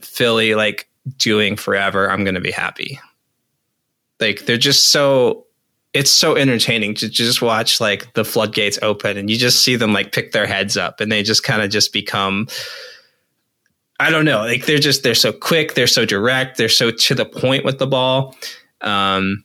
[0.00, 3.00] Philly like doing forever, I'm going to be happy.
[4.20, 5.46] Like they're just so
[5.92, 9.92] it's so entertaining to just watch like the floodgates open and you just see them
[9.92, 12.46] like pick their heads up and they just kind of just become
[13.98, 17.14] I don't know, like they're just they're so quick, they're so direct, they're so to
[17.14, 18.36] the point with the ball.
[18.80, 19.44] Um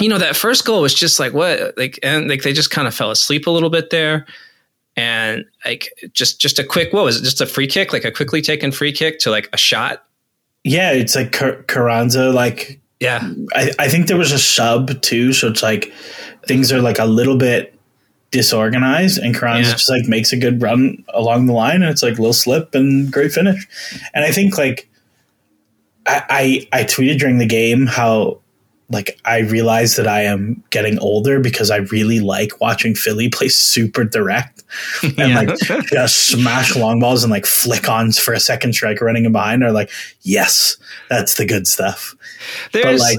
[0.00, 2.88] you know that first goal was just like what like and like they just kind
[2.88, 4.26] of fell asleep a little bit there
[4.96, 8.10] and like just just a quick what was it just a free kick like a
[8.10, 10.04] quickly taken free kick to like a shot
[10.64, 13.28] yeah it's like Carranza like yeah.
[13.52, 15.32] I, I think there was a sub too.
[15.32, 15.92] So it's like
[16.46, 17.74] things are like a little bit
[18.30, 19.74] disorganized and Carranza yeah.
[19.74, 23.12] just like makes a good run along the line and it's like little slip and
[23.12, 23.66] great finish.
[24.14, 24.88] And I think like
[26.06, 28.38] I, I, I tweeted during the game how
[28.92, 33.48] like I realize that I am getting older because I really like watching Philly play
[33.48, 34.62] super direct
[35.02, 35.40] and yeah.
[35.40, 39.32] like just smash long balls and like flick ons for a second strike running in
[39.32, 39.90] behind are like,
[40.22, 40.76] yes,
[41.08, 42.14] that's the good stuff.
[42.72, 43.18] There's, but like,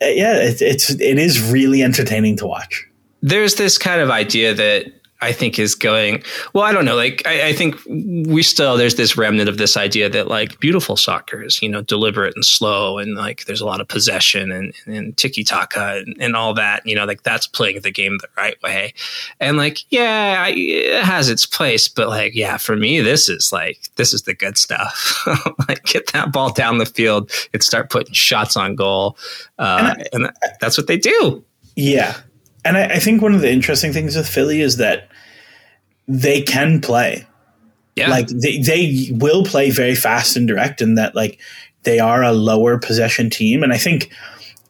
[0.00, 2.88] eh, yeah, it, it's it is really entertaining to watch.
[3.22, 4.86] There's this kind of idea that
[5.22, 6.64] I think is going well.
[6.64, 6.96] I don't know.
[6.96, 10.96] Like I, I, think we still there's this remnant of this idea that like beautiful
[10.96, 14.74] soccer is you know deliberate and slow and like there's a lot of possession and,
[14.86, 16.84] and tiki taka and, and, all that.
[16.84, 18.94] You know, like that's playing the game the right way.
[19.38, 23.52] And like yeah, I, it has its place, but like yeah, for me this is
[23.52, 25.24] like this is the good stuff.
[25.68, 29.16] like get that ball down the field and start putting shots on goal,
[29.60, 31.44] uh, and, I, and that's what they do.
[31.76, 32.16] Yeah,
[32.64, 35.08] and I, I, think one of the interesting things with Philly is that
[36.12, 37.26] they can play.
[37.96, 38.10] Yeah.
[38.10, 41.40] Like they, they will play very fast and direct and that like
[41.82, 43.62] they are a lower possession team.
[43.62, 44.12] And I think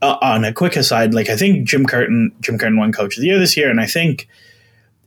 [0.00, 3.20] uh, on a quick aside, like I think Jim Curtin, Jim Curtin won coach of
[3.20, 3.70] the year this year.
[3.70, 4.28] And I think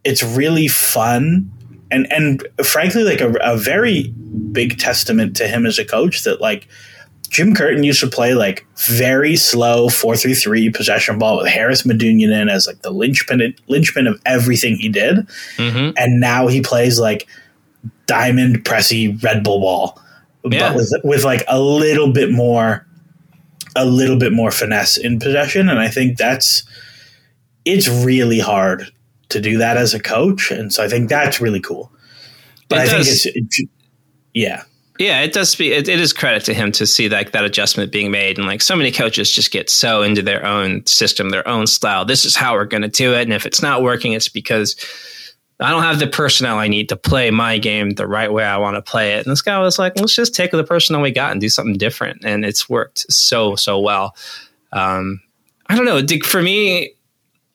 [0.04, 1.52] it's really fun
[1.92, 4.10] and, and frankly, like a, a very
[4.52, 6.68] big testament to him as a coach that like,
[7.28, 11.84] Jim Curtin used to play like very slow four three three possession ball with Haris
[11.84, 15.92] Medunjanin as like the linchpin linchpin of everything he did, mm-hmm.
[15.98, 17.28] and now he plays like
[18.06, 20.02] diamond pressy Red Bull ball,
[20.44, 20.70] yeah.
[20.70, 22.86] but with with like a little bit more,
[23.76, 26.64] a little bit more finesse in possession, and I think that's
[27.66, 28.92] it's really hard
[29.30, 31.92] to do that as a coach, and so I think that's really cool.
[32.68, 33.24] But it I does.
[33.24, 33.70] think it's it,
[34.34, 34.64] yeah.
[34.98, 35.74] Yeah, it does speak.
[35.74, 38.62] It, it is credit to him to see like that adjustment being made, and like
[38.62, 42.06] so many coaches just get so into their own system, their own style.
[42.06, 44.76] This is how we're going to do it, and if it's not working, it's because
[45.60, 48.58] I don't have the personnel I need to play my game the right way I
[48.58, 49.26] want to play it.
[49.26, 51.78] And this guy was like, let's just take the personnel we got and do something
[51.78, 54.16] different, and it's worked so so well.
[54.72, 55.22] Um,
[55.68, 56.02] I don't know.
[56.24, 56.95] For me,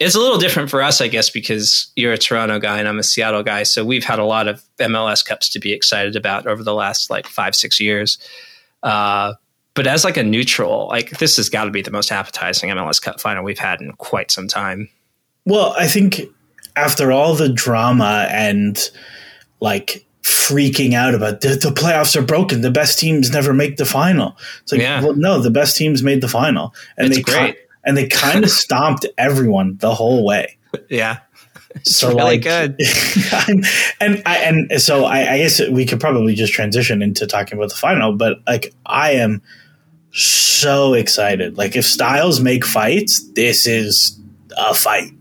[0.00, 2.98] it's a little different for us, I guess, because you're a Toronto guy and I'm
[2.98, 3.64] a Seattle guy.
[3.64, 7.10] So we've had a lot of MLS Cups to be excited about over the last
[7.10, 8.16] like five, six years.
[8.82, 9.34] Uh,
[9.74, 13.00] but as like a neutral, like this has got to be the most appetizing MLS
[13.00, 14.88] Cup final we've had in quite some time.
[15.44, 16.22] Well, I think
[16.76, 18.78] after all the drama and
[19.60, 23.84] like freaking out about the, the, playoffs are broken, the best teams never make the
[23.84, 24.38] final.
[24.62, 25.02] It's like, yeah.
[25.02, 28.44] well, no, the best teams made the final, and it's they great and they kind
[28.44, 30.58] of stomped everyone the whole way.
[30.88, 31.18] Yeah.
[31.74, 32.80] It's so really like, good.
[34.00, 37.70] and I, and so I, I guess we could probably just transition into talking about
[37.70, 39.40] the final, but like I am
[40.12, 41.56] so excited.
[41.56, 44.18] Like if styles make fights, this is
[44.56, 45.12] a fight.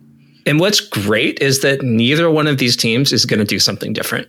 [0.45, 3.93] And what's great is that neither one of these teams is going to do something
[3.93, 4.27] different.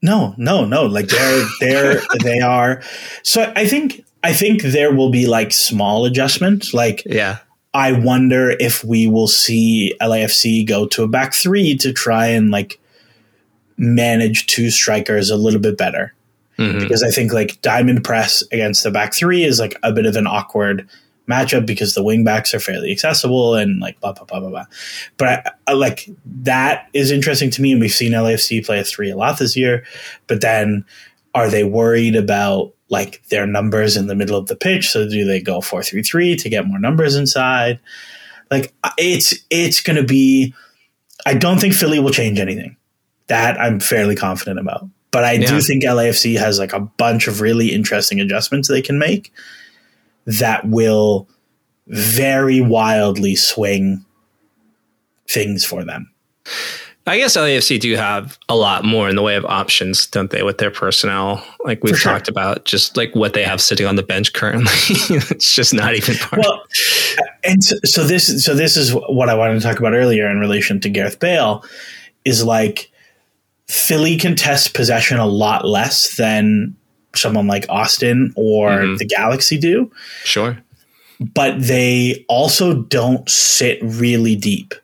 [0.00, 0.84] No, no, no.
[0.84, 2.82] Like they're they're they are.
[3.24, 6.74] So I think I think there will be like small adjustments.
[6.74, 7.38] Like, yeah,
[7.72, 12.50] I wonder if we will see LAFC go to a back three to try and
[12.50, 12.80] like
[13.76, 16.14] manage two strikers a little bit better.
[16.58, 16.80] Mm-hmm.
[16.80, 20.16] Because I think like diamond press against the back three is like a bit of
[20.16, 20.88] an awkward
[21.28, 24.64] matchup because the wing backs are fairly accessible and like blah blah blah blah blah.
[25.16, 26.08] But I, I, like
[26.42, 29.56] that is interesting to me, and we've seen LAFC play a three a lot this
[29.56, 29.84] year.
[30.26, 30.84] But then,
[31.34, 34.90] are they worried about like their numbers in the middle of the pitch.
[34.90, 37.80] So do they go four three three to get more numbers inside?
[38.50, 40.54] Like it's it's going to be.
[41.26, 42.76] I don't think Philly will change anything.
[43.26, 44.88] That I'm fairly confident about.
[45.10, 45.48] But I yeah.
[45.48, 49.32] do think LAFC has like a bunch of really interesting adjustments they can make
[50.26, 51.28] that will
[51.86, 54.04] very wildly swing
[55.26, 56.10] things for them.
[57.08, 60.42] I guess LAFC do have a lot more in the way of options, don't they,
[60.42, 61.44] with their personnel?
[61.64, 62.12] Like we've sure.
[62.12, 64.72] talked about, just like what they have sitting on the bench currently.
[64.88, 66.42] it's just not even part.
[66.42, 66.62] Well,
[67.44, 70.38] and so, so this, so this is what I wanted to talk about earlier in
[70.38, 71.64] relation to Gareth Bale,
[72.24, 72.90] is like
[73.68, 76.76] Philly can test possession a lot less than
[77.14, 78.96] someone like Austin or mm-hmm.
[78.96, 79.90] the Galaxy do.
[80.24, 80.58] Sure,
[81.34, 84.74] but they also don't sit really deep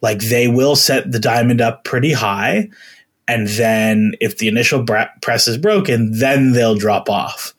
[0.00, 2.68] like they will set the diamond up pretty high
[3.26, 4.84] and then if the initial
[5.20, 7.54] press is broken then they'll drop off.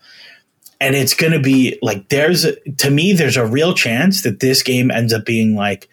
[0.82, 2.45] And it's going to be like there's
[2.78, 5.89] to me there's a real chance that this game ends up being like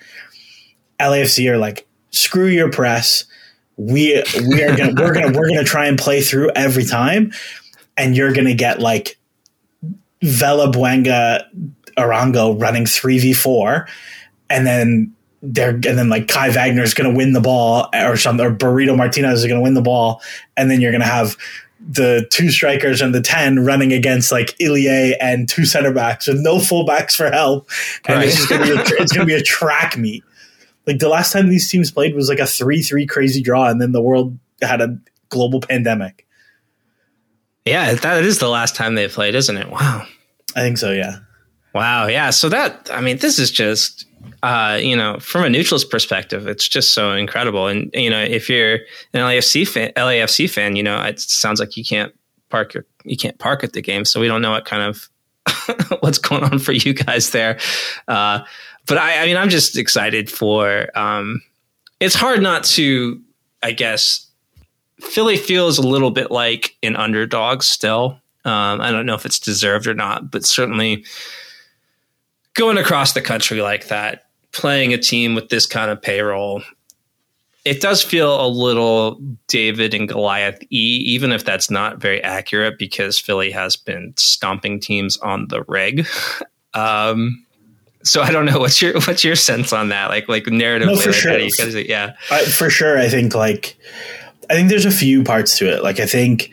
[1.01, 3.25] LAFC are like screw your press.
[3.77, 7.33] We we are gonna we're gonna we're gonna try and play through every time
[7.97, 9.19] and you're gonna get like
[10.23, 11.43] Vela Bouanga
[11.99, 13.89] Arango running 3v4
[14.49, 18.17] and then they're and then like Kai Wagner is going to win the ball or
[18.17, 20.23] something, or Burrito Martinez is going to win the ball,
[20.57, 21.37] and then you're going to have
[21.81, 26.41] the two strikers and the 10 running against like Ilie and two center backs with
[26.41, 27.69] no fullbacks for help.
[28.07, 28.29] And right.
[28.29, 30.25] it's going to be a, it's going to be a track meet.
[30.87, 33.93] Like the last time these teams played was like a 3-3 crazy draw and then
[33.93, 34.99] the world had a
[35.29, 36.27] global pandemic.
[37.65, 39.69] Yeah, that is the last time they played, isn't it?
[39.69, 40.07] Wow.
[40.55, 41.19] I think so, yeah.
[41.77, 42.07] Wow.
[42.07, 42.31] Yeah.
[42.31, 44.07] So that, I mean, this is just,
[44.43, 47.67] uh, you know, from a neutralist perspective, it's just so incredible.
[47.67, 48.77] And, you know, if you're
[49.13, 52.15] an LAFC fan, LAFC fan, you know, it sounds like you can't
[52.49, 54.07] park your, you can't park at the game.
[54.07, 55.11] So we don't know what kind of,
[56.01, 57.59] what's going on for you guys there.
[58.09, 58.41] Uh,
[58.87, 61.43] but I, I mean, I'm just excited for, um,
[62.01, 63.21] it's hard not to,
[63.63, 64.31] I guess,
[65.03, 68.19] Philly feels a little bit like an underdog still.
[68.47, 71.05] Um, I don't know if it's deserved or not, but certainly
[72.57, 76.63] going across the country like that, playing a team with this kind of payroll,
[77.65, 82.79] it does feel a little David and Goliath e, even if that's not very accurate
[82.79, 86.07] because Philly has been stomping teams on the reg.
[86.75, 87.47] Um,
[88.03, 90.89] so I don't know what's your what's your sense on that, like like narrative.
[90.89, 91.39] No, for like, sure.
[91.39, 92.99] guys- yeah, I, for sure.
[92.99, 93.79] I think like
[94.51, 95.83] I think there's a few parts to it.
[95.83, 96.51] Like I think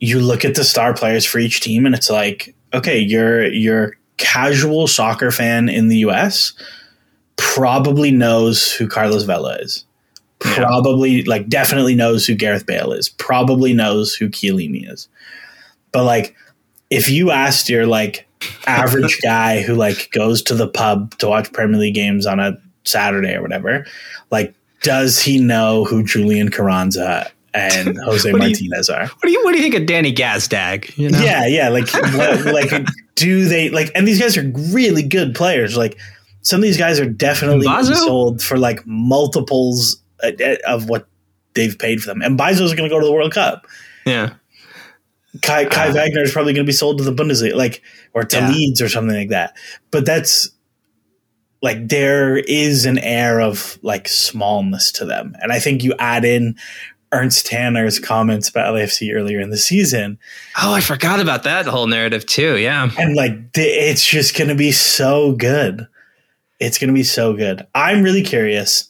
[0.00, 3.96] you look at the star players for each team, and it's like, okay, you're you're
[4.16, 6.52] casual soccer fan in the U.S.
[7.36, 9.84] probably knows who Carlos Vela is.
[10.38, 13.08] Probably like definitely knows who Gareth Bale is.
[13.08, 15.08] Probably knows who Chiellini is.
[15.90, 16.34] But like,
[16.90, 18.26] if you asked your like
[18.66, 22.60] average guy who like goes to the pub to watch Premier League games on a
[22.84, 23.86] Saturday or whatever,
[24.30, 29.06] like, does he know who Julian Carranza and Jose do you- Martinez are?
[29.06, 30.96] what do you what do you think of Danny Gazdag?
[30.98, 31.20] You know?
[31.20, 31.68] Yeah, yeah.
[31.70, 31.92] Like,
[32.44, 33.90] like, do they like?
[33.94, 35.76] And these guys are really good players.
[35.76, 35.96] Like,
[36.42, 41.06] some of these guys are definitely sold for like multiples uh, uh, of what
[41.54, 42.20] they've paid for them.
[42.22, 43.66] And Bizo's going to go to the World Cup.
[44.04, 44.34] yeah.
[45.42, 47.82] Kai, Kai Wagner is probably going to be sold to the Bundesliga, like
[48.12, 48.48] or to Yeah.
[48.50, 49.56] Leeds or something like that.
[49.90, 50.48] But that's
[51.60, 56.24] like there is an air of like smallness to them, and I think you add
[56.24, 56.54] in
[57.14, 60.18] Ernst Tanner's comments about LAFC earlier in the season,
[60.62, 62.56] Oh, I forgot about that whole narrative too.
[62.56, 62.90] Yeah.
[62.98, 65.86] and like it's just going to be so good.
[66.60, 67.66] It's going to be so good.
[67.74, 68.88] I'm really curious.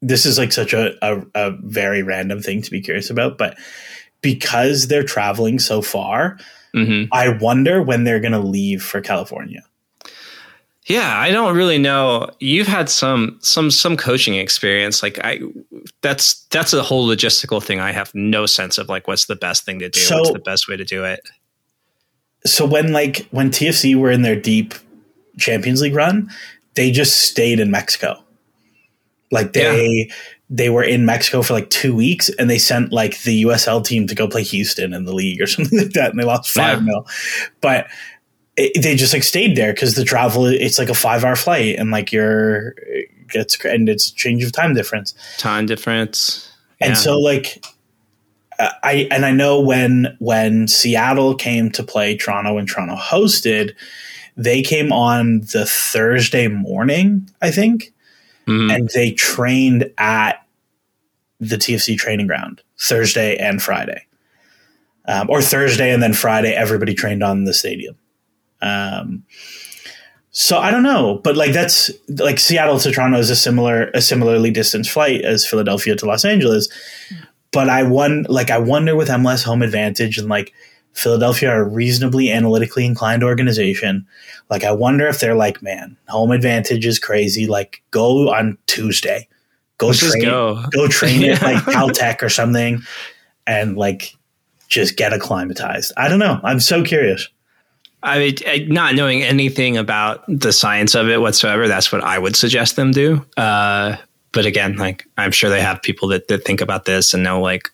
[0.00, 3.56] This is like such a, a, a very random thing to be curious about, but
[4.20, 6.38] because they're traveling so far,
[6.74, 9.62] hmm I wonder when they're going to leave for California.
[10.86, 12.28] Yeah, I don't really know.
[12.40, 15.02] You've had some some some coaching experience.
[15.02, 15.40] Like I,
[16.00, 17.78] that's that's a whole logistical thing.
[17.78, 20.00] I have no sense of like what's the best thing to do.
[20.00, 21.20] So- what's the best way to do it?
[22.44, 24.74] So when like when TFC were in their deep
[25.38, 26.28] Champions League run,
[26.74, 28.16] they just stayed in Mexico.
[29.30, 30.10] Like they
[30.50, 34.06] they were in Mexico for like 2 weeks and they sent like the USL team
[34.08, 36.84] to go play Houston in the league or something like that and they lost 5
[36.84, 37.04] 0
[37.62, 37.86] But
[38.56, 41.76] it, they just like stayed there cuz the travel it's like a 5 hour flight
[41.78, 42.74] and like you're
[43.34, 45.14] it's and it's change of time difference.
[45.38, 46.50] Time difference.
[46.80, 47.64] And so like
[48.58, 53.74] uh, I and I know when when Seattle came to play Toronto and Toronto hosted,
[54.36, 57.92] they came on the Thursday morning, I think,
[58.46, 58.74] Mhm.
[58.74, 60.42] and they trained at
[61.40, 64.04] the TFC training ground Thursday and Friday,
[65.06, 66.52] um, or Thursday and then Friday.
[66.52, 67.96] Everybody trained on the stadium.
[68.62, 69.24] Um,
[70.30, 74.00] so I don't know, but like that's like Seattle to Toronto is a similar a
[74.00, 76.68] similarly distant flight as Philadelphia to Los Angeles.
[77.52, 80.54] But I won like I wonder with MLS home advantage and like
[80.94, 84.06] Philadelphia are a reasonably analytically inclined organization.
[84.48, 87.46] Like I wonder if they're like, man, home advantage is crazy.
[87.46, 89.28] Like go on Tuesday,
[89.76, 90.64] go Let's train, go.
[90.70, 92.80] go train at like Caltech or something,
[93.46, 94.14] and like
[94.68, 95.92] just get acclimatized.
[95.98, 96.40] I don't know.
[96.42, 97.28] I'm so curious.
[98.02, 102.34] I mean, not knowing anything about the science of it whatsoever, that's what I would
[102.34, 103.24] suggest them do.
[103.36, 103.96] Uh,
[104.32, 107.40] but again, like I'm sure they have people that, that think about this and know
[107.40, 107.70] like,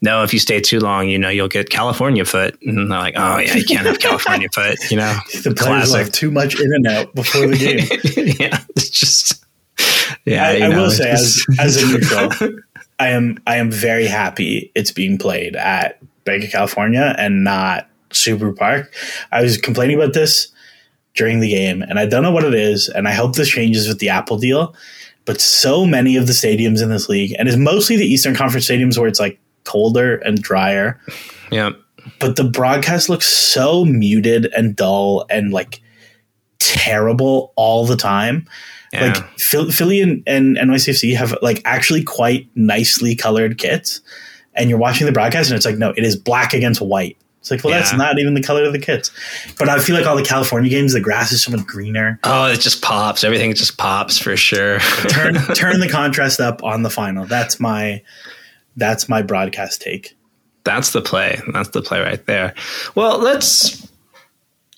[0.00, 2.56] no, if you stay too long, you know, you'll get California foot.
[2.62, 6.30] And they're like, oh yeah, you can't have California foot, you know, The players too
[6.30, 8.36] much in and out before the game.
[8.38, 9.44] yeah, it's just,
[10.24, 10.46] yeah.
[10.46, 12.60] I, I know, will say, as, as a neutral,
[12.98, 17.87] I am I am very happy it's being played at Bank of California and not
[18.10, 18.92] Subaru Park.
[19.32, 20.48] I was complaining about this
[21.14, 23.88] during the game, and I don't know what it is, and I hope this changes
[23.88, 24.74] with the Apple deal.
[25.24, 28.66] But so many of the stadiums in this league, and it's mostly the Eastern Conference
[28.66, 30.98] stadiums where it's like colder and drier,
[31.50, 31.70] yeah.
[32.18, 35.82] but the broadcast looks so muted and dull and like
[36.58, 38.46] terrible all the time.
[38.92, 39.12] Yeah.
[39.12, 44.00] Like Philly and, and NYCFC have like actually quite nicely colored kits,
[44.54, 47.18] and you're watching the broadcast and it's like, no, it is black against white.
[47.40, 49.10] It's like, well, that's not even the color of the kits.
[49.58, 52.18] But I feel like all the California games, the grass is so much greener.
[52.24, 53.22] Oh, it just pops.
[53.22, 54.78] Everything just pops for sure.
[55.08, 57.26] Turn turn the contrast up on the final.
[57.26, 58.02] That's my
[58.76, 60.16] that's my broadcast take.
[60.64, 61.40] That's the play.
[61.52, 62.54] That's the play right there.
[62.94, 63.88] Well, let's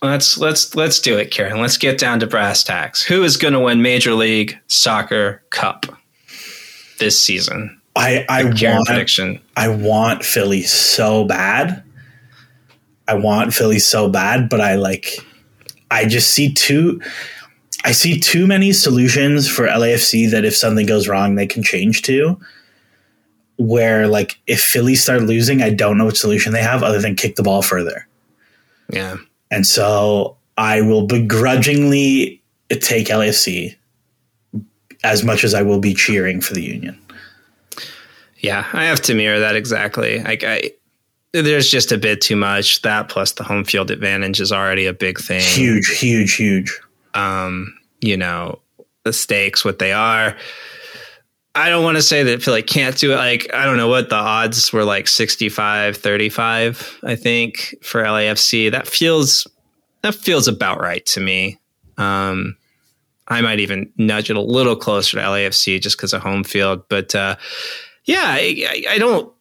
[0.02, 1.61] let's let's let's do it, Kieran.
[1.61, 3.02] Let's get down to brass tacks.
[3.02, 5.86] Who is going to win Major League Soccer Cup
[6.98, 7.80] this season?
[7.96, 9.40] I I want prediction.
[9.56, 11.82] I want Philly so bad.
[13.11, 15.18] I want Philly so bad, but I like
[15.90, 17.00] I just see too
[17.84, 22.02] I see too many solutions for LAFC that if something goes wrong they can change
[22.02, 22.38] to.
[23.56, 27.16] Where like if Philly start losing, I don't know what solution they have other than
[27.16, 28.06] kick the ball further.
[28.90, 29.16] Yeah.
[29.50, 32.40] And so I will begrudgingly
[32.70, 33.74] take LAFC
[35.02, 36.96] as much as I will be cheering for the Union.
[38.38, 40.22] Yeah, I have to mirror that exactly.
[40.22, 40.70] Like I
[41.33, 42.83] there's just a bit too much.
[42.83, 45.43] That plus the home field advantage is already a big thing.
[45.43, 46.81] Huge, huge, huge.
[47.14, 48.61] Um, you know,
[49.05, 50.37] the stakes what they are.
[51.55, 53.16] I don't want to say that Philly can't do it.
[53.16, 58.70] Like, I don't know what the odds were like 65, 35, I think, for LAFC.
[58.70, 59.47] That feels
[60.03, 61.59] that feels about right to me.
[61.99, 62.57] Um,
[63.28, 66.83] I might even nudge it a little closer to LAFC just because of home field.
[66.89, 67.37] But uh,
[68.05, 69.33] yeah, I, I, I don't.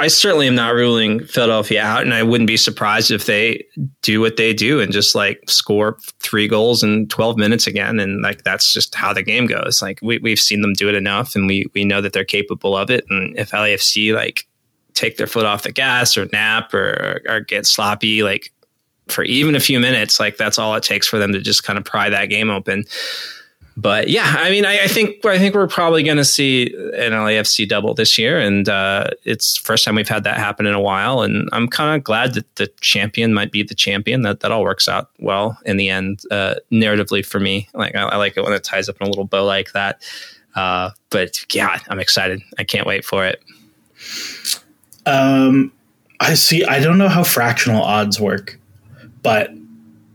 [0.00, 3.66] I certainly am not ruling Philadelphia out, and I wouldn't be surprised if they
[4.00, 8.00] do what they do and just like score three goals in 12 minutes again.
[8.00, 9.82] And like that's just how the game goes.
[9.82, 12.74] Like we, we've seen them do it enough, and we we know that they're capable
[12.74, 13.04] of it.
[13.10, 14.48] And if LAFC like
[14.94, 18.54] take their foot off the gas or nap or or get sloppy, like
[19.08, 21.78] for even a few minutes, like that's all it takes for them to just kind
[21.78, 22.84] of pry that game open.
[23.76, 27.12] But yeah, I mean, I, I think I think we're probably going to see an
[27.12, 30.80] LAFC double this year, and uh, it's first time we've had that happen in a
[30.80, 31.22] while.
[31.22, 34.22] And I'm kind of glad that the champion might be the champion.
[34.22, 37.68] That that all works out well in the end, uh, narratively for me.
[37.72, 40.02] Like I, I like it when it ties up in a little bow like that.
[40.54, 42.42] Uh, but yeah, I'm excited.
[42.58, 43.40] I can't wait for it.
[45.06, 45.72] Um,
[46.18, 46.64] I see.
[46.64, 48.58] I don't know how fractional odds work,
[49.22, 49.50] but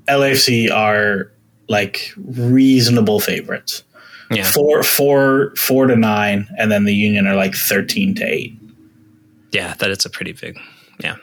[0.08, 1.32] LAFC are
[1.68, 3.84] like reasonable favorites.
[4.32, 8.58] Yeah, Four, four, four to nine, and then the Union are like thirteen to eight.
[9.52, 10.58] yeah, that it's a pretty big.
[11.00, 11.16] Yeah.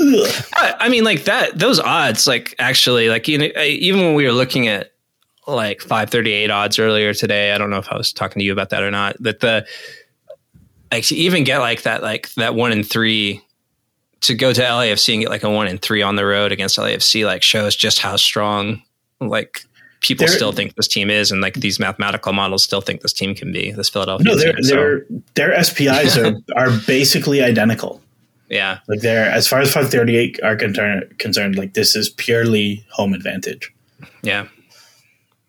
[0.00, 1.58] I, I mean, like that.
[1.58, 4.92] Those odds, like actually, like you know, even when we were looking at
[5.46, 8.44] like five thirty eight odds earlier today, I don't know if I was talking to
[8.44, 9.16] you about that or not.
[9.20, 9.66] That the
[10.92, 13.42] like to even get like that, like that one in three
[14.22, 16.78] to go to LAFC and get like a one in three on the road against
[16.78, 18.82] LAFC, like shows just how strong
[19.20, 19.62] like
[20.00, 23.12] people They're- still think this team is, and like these mathematical models still think this
[23.12, 24.24] team can be this Philadelphia.
[24.24, 24.64] No, their team.
[24.64, 25.04] So, their
[25.34, 28.00] their SPIs are are basically identical.
[28.48, 32.08] yeah, Like they're as far as five thirty eight are concerned, concerned, like this is
[32.10, 33.72] purely home advantage.
[34.22, 34.46] Yeah.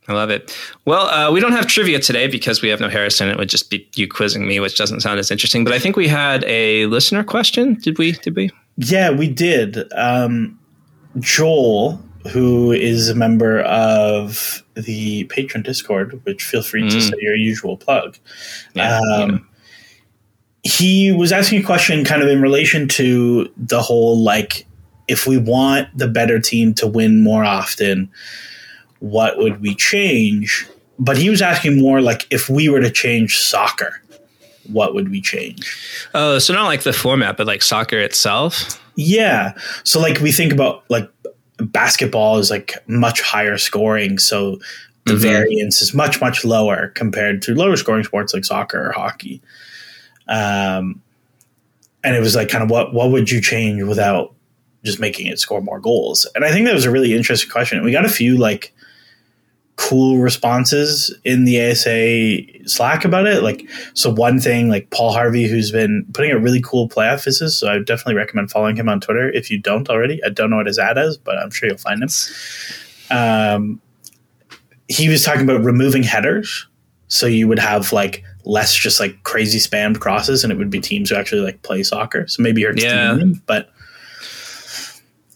[0.07, 0.53] I love it.
[0.84, 3.30] Well, uh, we don't have trivia today because we have no Harrison.
[3.30, 5.63] It would just be you quizzing me, which doesn't sound as interesting.
[5.63, 7.76] But I think we had a listener question.
[7.76, 8.13] Did we?
[8.13, 8.49] Did we?
[8.78, 9.78] Yeah, we did.
[9.93, 10.59] Um,
[11.19, 17.09] Joel, who is a member of the patron Discord, which feel free to Mm.
[17.09, 18.17] say your usual plug.
[18.74, 19.47] Yeah, um,
[20.63, 24.65] he was asking a question kind of in relation to the whole like
[25.07, 28.09] if we want the better team to win more often
[28.99, 30.67] what would we change
[30.99, 34.01] but he was asking more like if we were to change soccer
[34.72, 35.76] what would we change
[36.13, 38.80] Oh, so not like the format, but like soccer itself.
[38.95, 39.53] yeah
[39.84, 41.09] so like we think about like
[41.62, 44.59] basketball is like much higher scoring so
[45.05, 45.20] the Mhm.
[45.22, 49.41] variance is much much lower compared to lower scoring sports like soccer or hockey.
[50.28, 51.01] Um
[52.03, 54.34] and it was like kind of what what would you change without
[54.84, 56.26] just making it score more goals?
[56.36, 57.84] And i think that was a really interesting question.
[57.84, 58.74] We got a few like
[59.91, 63.43] cool responses in the asa slack about it.
[63.43, 67.57] Like so one thing like paul harvey who's been putting out really cool play offices
[67.59, 70.23] so i definitely recommend following him on twitter if you don't already.
[70.23, 72.09] I don't know what his ad is but i'm sure you'll find him.
[73.09, 73.81] Um,
[74.87, 76.67] he was talking about removing headers.
[77.09, 80.79] So you would have like less just like crazy spammed crosses and it would be
[80.79, 82.25] teams who actually like play soccer.
[82.27, 83.11] So maybe hurts Yeah.
[83.11, 83.69] union but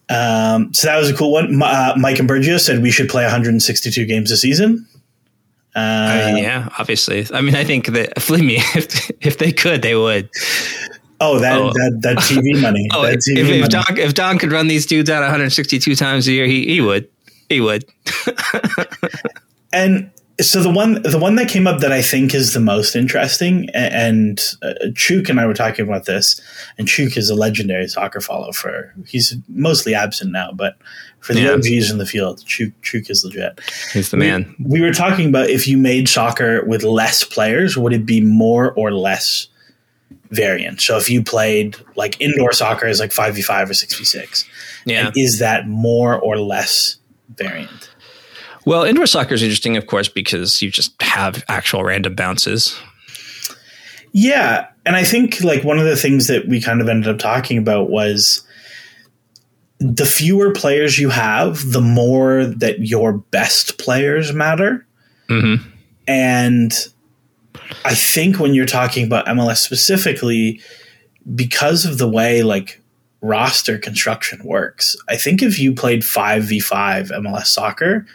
[0.09, 3.23] um, so that was a cool one uh, mike and Bergio said we should play
[3.23, 4.87] 162 games a season
[5.75, 7.27] uh, I mean, yeah, obviously.
[7.33, 10.29] I mean, I think that believe me, if if they could, they would.
[11.19, 11.67] oh that, Oh.
[11.73, 13.67] that that tv money Oh, that if, TV if, money.
[13.67, 17.09] Don if Don could run these dudes out 162 times a year, he he would.
[17.49, 17.83] He would.
[19.73, 20.11] and
[20.41, 23.69] so the one the one that came up that I think is the most interesting,
[23.73, 26.39] and uh, Chuk and I were talking about this,
[26.77, 30.77] and Chuk is a legendary soccer follow for he's mostly absent now, but
[31.19, 31.53] for the Yeah.
[31.53, 33.59] OGs in the field, Chuk Chuk is legit.
[33.93, 34.55] He's the man.
[34.63, 38.73] We were talking about if you made soccer with less players, would it be more
[38.73, 39.47] or less
[40.31, 40.81] variant.
[40.81, 44.45] So if you played like indoor soccer is like 5v5 or 6v6.
[44.85, 45.07] Yeah.
[45.07, 46.97] And is that more or less
[47.29, 47.89] variant?
[48.65, 52.79] Well, indoor soccer is interesting, of course, because you just have actual random bounces.
[54.11, 57.19] Yeah, and I think like one of the things that we kind of ended up
[57.19, 58.45] talking about was
[59.79, 64.85] the fewer players you have, the more that your best players matter.
[65.29, 65.67] Mm-hmm.
[66.07, 66.73] And
[67.83, 70.61] I think when you're talking about MLS specifically,
[71.35, 72.81] because of the way like
[73.21, 78.05] roster construction works, I think if you played 5v5 MLS soccer,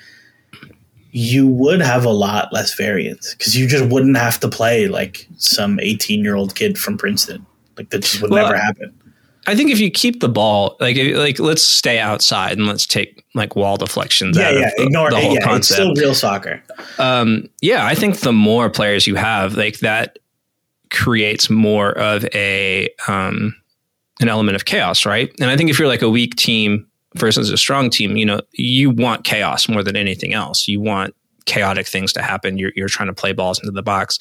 [1.13, 5.27] you would have a lot less variance because you just wouldn't have to play like
[5.37, 7.45] some 18 year old kid from Princeton.
[7.77, 8.95] Like that just would Well, never happen.
[9.47, 12.87] I think if you keep the ball, like if- like let's stay outside and let's
[12.87, 14.67] take like wall deflections Yeah, out yeah.
[14.69, 16.63] of the, Ignore the whole Yeah, it's still real soccer.
[16.99, 20.19] Um, yeah, I think the more players you have, like that
[20.91, 23.55] creates more of a um,
[24.21, 25.31] an element of chaos, right?
[25.41, 26.87] And I think if you're like a weak team
[27.17, 30.69] versus a strong team, you know, you want chaos more than anything else.
[30.69, 31.15] You want
[31.47, 32.59] chaotic things to happen.
[32.59, 34.19] You're, you're trying to play balls into the box.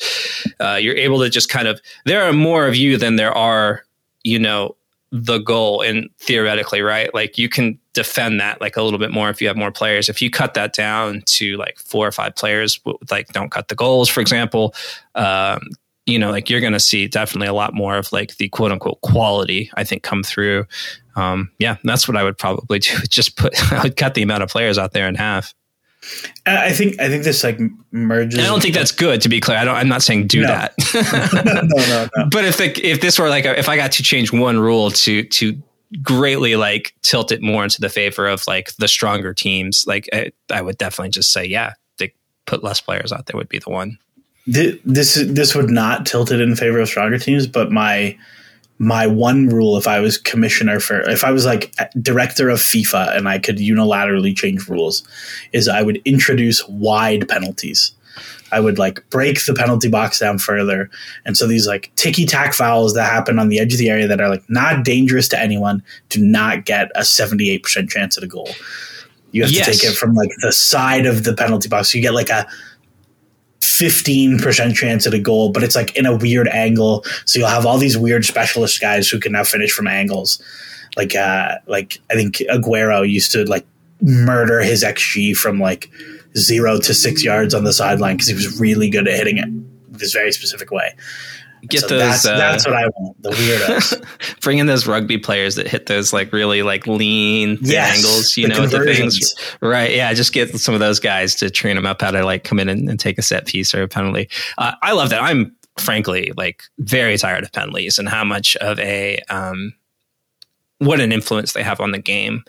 [0.60, 3.84] Uh, you're able to just kind of, there are more of you than there are,
[4.24, 4.76] you know,
[5.12, 7.14] the goal and theoretically, right?
[7.14, 10.08] Like you can defend that like a little bit more if you have more players.
[10.08, 12.80] If you cut that down to like four or five players,
[13.10, 14.76] like don't cut the goals, for example,
[15.16, 15.62] um,
[16.10, 18.72] you know, like you're going to see definitely a lot more of like the quote
[18.72, 20.66] unquote quality, I think, come through.
[21.16, 22.96] Um, yeah, that's what I would probably do.
[23.10, 25.54] Just put, I would cut the amount of players out there in half.
[26.46, 27.60] I think I think this like
[27.92, 28.40] merges.
[28.40, 29.22] I don't think that's good.
[29.22, 29.76] To be clear, I don't.
[29.76, 30.48] I'm not saying do No.
[30.48, 30.74] that.
[31.74, 32.30] no, no, no.
[32.32, 34.92] but if the, if this were like a, if I got to change one rule
[34.92, 35.62] to to
[36.02, 40.32] greatly like tilt it more into the favor of like the stronger teams, like I,
[40.50, 42.14] I would definitely just say yeah, they
[42.46, 43.98] put less players out there would be the one.
[44.52, 48.18] Thi- This this would not tilt it in favor of stronger teams, but my
[48.82, 53.16] my one rule if I was commissioner for if I was like director of FIFA
[53.18, 55.04] and I could unilaterally change rules
[55.52, 57.92] is I would introduce wide penalties.
[58.52, 60.90] I would like break the penalty box down further.
[61.26, 64.08] And so these like ticky tack fouls that happen on the edge of the area
[64.08, 68.28] that are like not dangerous to anyone do not get a 78% chance at a
[68.28, 68.50] goal.
[69.34, 69.66] You have Yes.
[69.68, 71.94] to take it from like the side of the penalty box.
[71.94, 72.48] You get like a
[73.80, 77.04] 15% chance at a goal, but it's like in a weird angle.
[77.26, 80.42] So you'll have all these weird specialist guys who can now finish from angles.
[80.98, 83.66] Like uh like I think Aguero used to like
[84.02, 85.90] murder his XG from like
[86.38, 89.48] zero to six yards on the sideline because he was really good at hitting it
[90.00, 90.96] this very specific way.
[91.68, 92.00] Get So those.
[92.00, 93.22] that's, uh, that's what I want.
[93.22, 94.40] The weirdos.
[94.42, 98.48] bring in those rugby players that hit those like really like lean Yes, angles, you
[98.48, 99.36] the know, the things.
[99.62, 99.94] Right.
[99.96, 100.14] Yeah.
[100.14, 102.70] Just get some of those guys to train them up how to like come in
[102.70, 104.30] and, and take a set piece or a penalty.
[104.58, 105.22] Uh, I love that.
[105.22, 109.74] I'm frankly like very tired of penalties and how much of a, um,
[110.80, 112.44] what an influence they have on the game.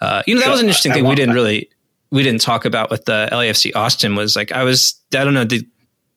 [0.00, 1.40] Uh, you know, that Sure, was an interesting I thing we didn't that.
[1.40, 1.70] really,
[2.10, 5.44] we didn't talk about with the LAFC Austin was like, I was, I don't know,
[5.44, 5.66] did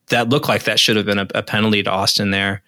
[0.08, 2.62] that looked like that should have been a, a penalty to Austin there?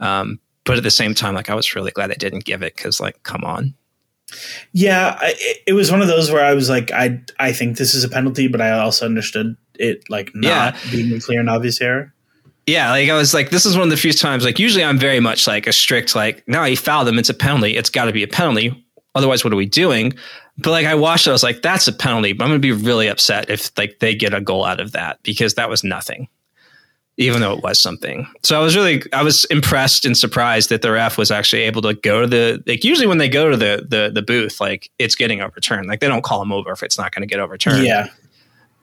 [0.00, 2.74] Um, but at the same time, like I was really glad they didn't give it
[2.76, 3.74] because, like, come on,
[4.72, 5.34] yeah, I,
[5.66, 8.08] it- was one of those where I was like, I I think this is a
[8.08, 10.90] penalty, but I also understood it like not Yeah.
[10.90, 12.12] being a clear and obvious error.
[12.66, 12.90] yeah.
[12.90, 14.44] Like I was like, this is one of the few times.
[14.44, 17.18] Like usually, I'm very much like a strict, like, no, he fouled him.
[17.18, 17.76] It's a penalty.
[17.76, 18.80] It's got to be a penalty.
[19.14, 20.14] Otherwise, what are we doing?
[20.58, 22.32] But like I watched it, I was like, that's a penalty.
[22.32, 24.92] But I'm going to be really upset if like they get a goal out of
[24.92, 26.28] that because that was nothing.
[27.16, 30.82] Even though it was something, so I was really, I was impressed and surprised that
[30.82, 32.82] the ref was actually able to go to the like.
[32.82, 35.86] Usually, when they go to the the the booth, like it's getting overturned.
[35.86, 37.84] Like they don't call him over if it's not going to get overturned.
[37.86, 38.08] Yeah,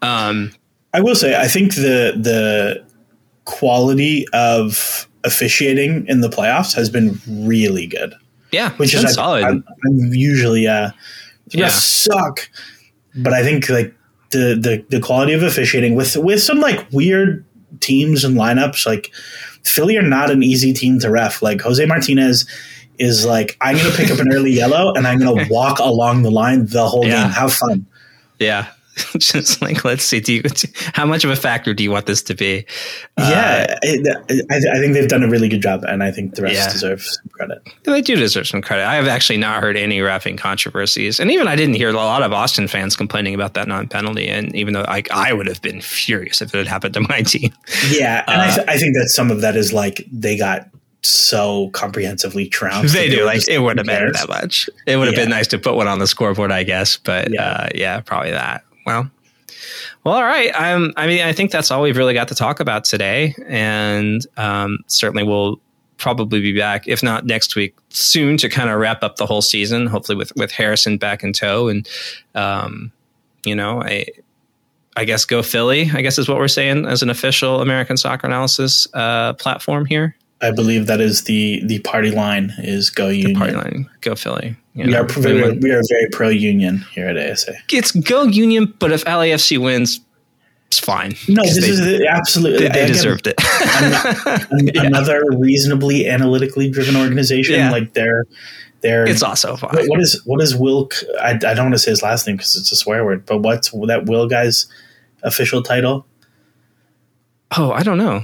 [0.02, 0.54] Um,
[0.94, 2.86] I will say I think the the
[3.46, 8.14] quality of officiating in the playoffs has been really good.
[8.52, 9.44] yeah, which is solid.
[9.44, 10.92] I'm, I'm usually uh,
[11.50, 11.68] Yeah.
[11.70, 12.50] suck,
[13.16, 13.94] but I think like
[14.32, 17.44] the the the quality of officiating with with some like weird
[17.80, 19.12] teams and lineups like
[19.64, 21.42] Philly are not an easy team to ref.
[21.42, 22.46] Like Jose Martinez
[23.00, 25.80] is like I'm going to pick up an early yellow and I'm going to walk
[25.80, 27.24] along the line the whole Yeah.
[27.24, 27.32] game.
[27.32, 27.86] Have fun.
[28.40, 28.68] Yeah.
[29.18, 30.44] Just like, let's see, do you,
[30.94, 32.66] how much of a factor do you want this to be?
[33.18, 33.98] yeah, I,
[34.50, 36.72] I, I think they've done a really good job, and I think the rest Yeah.
[36.72, 37.62] deserve some credit.
[37.84, 38.86] They do deserve some credit.
[38.86, 41.20] I have actually not heard any rapping controversies.
[41.20, 44.28] And even I didn't hear a lot of Austin fans complaining about that non penalty.
[44.28, 47.22] And even though I, I would have been furious if it had happened to my
[47.26, 47.54] team.
[47.90, 50.68] Yeah, and I, Uh, th- I think that some of that is like they got
[51.04, 52.94] so comprehensively trounced.
[52.94, 53.26] They do.
[53.26, 54.70] Like, it wouldn't have mattered that much.
[54.86, 55.22] It would have Yeah.
[55.24, 56.98] been nice to put one on the scoreboard, I guess.
[56.98, 57.44] But Yeah.
[57.44, 58.64] uh, yeah, probably that.
[58.86, 59.10] Well,
[60.04, 60.50] well, all right.
[60.50, 64.26] Um, I mean, I think that's all we've really got to talk about today, and
[64.38, 65.60] um, certainly we'll
[65.98, 69.42] probably be back, if not next week, soon to kind of wrap up the whole
[69.42, 69.86] season.
[69.88, 71.88] Hopefully, with with Harrison back in tow, and
[72.34, 72.92] um,
[73.46, 74.06] you know, I
[74.96, 75.90] I guess go Philly.
[75.94, 80.16] I guess is what we're saying as an official American soccer analysis uh, platform here.
[80.42, 83.36] I believe that is the the party line is go union.
[83.36, 84.56] Party line, go Philly.
[84.74, 87.54] You We know, are very, we are very pro union here at ASA.
[87.72, 90.00] it's go Union, but if LAFC wins,
[90.68, 91.14] it's fine.
[91.28, 93.36] No, this they, is the, absolutely they, they deserved it.
[94.52, 97.56] an- another reasonably analytically driven organization.
[97.56, 97.70] Yeah.
[97.72, 98.26] Like they're
[98.80, 99.72] they're it's also fine.
[99.74, 100.96] What- what is what is Wilk?
[101.22, 103.26] I, I don't want to say his last name because it's a swear word.
[103.26, 104.66] But what's that Will guy's
[105.22, 106.06] official title?
[107.58, 108.24] oh, I don't know.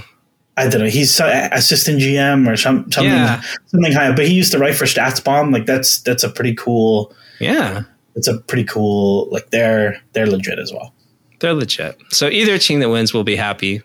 [0.58, 0.88] I don't know.
[0.88, 3.42] He's assistant GM or some, something Yeah.
[3.68, 4.12] something high.
[4.12, 5.54] But he used to write for StatsBomb.
[5.54, 7.14] Like that's that's a pretty cool.
[7.40, 7.84] Yeah.
[8.16, 9.28] It's a pretty cool.
[9.32, 10.94] Like they're they're legit as well.
[11.40, 11.98] They're legit.
[12.10, 13.84] So either team that wins will be happy,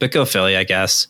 [0.00, 1.06] but go Philly, I guess.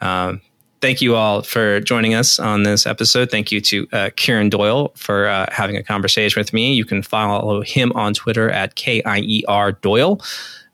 [0.00, 0.40] Um,
[0.80, 3.30] thank you all for joining us on this episode.
[3.30, 6.74] Thank you to uh, Kieran Doyle for uh, having a conversation with me.
[6.74, 10.20] You can follow him on Twitter at K I E R Doyle.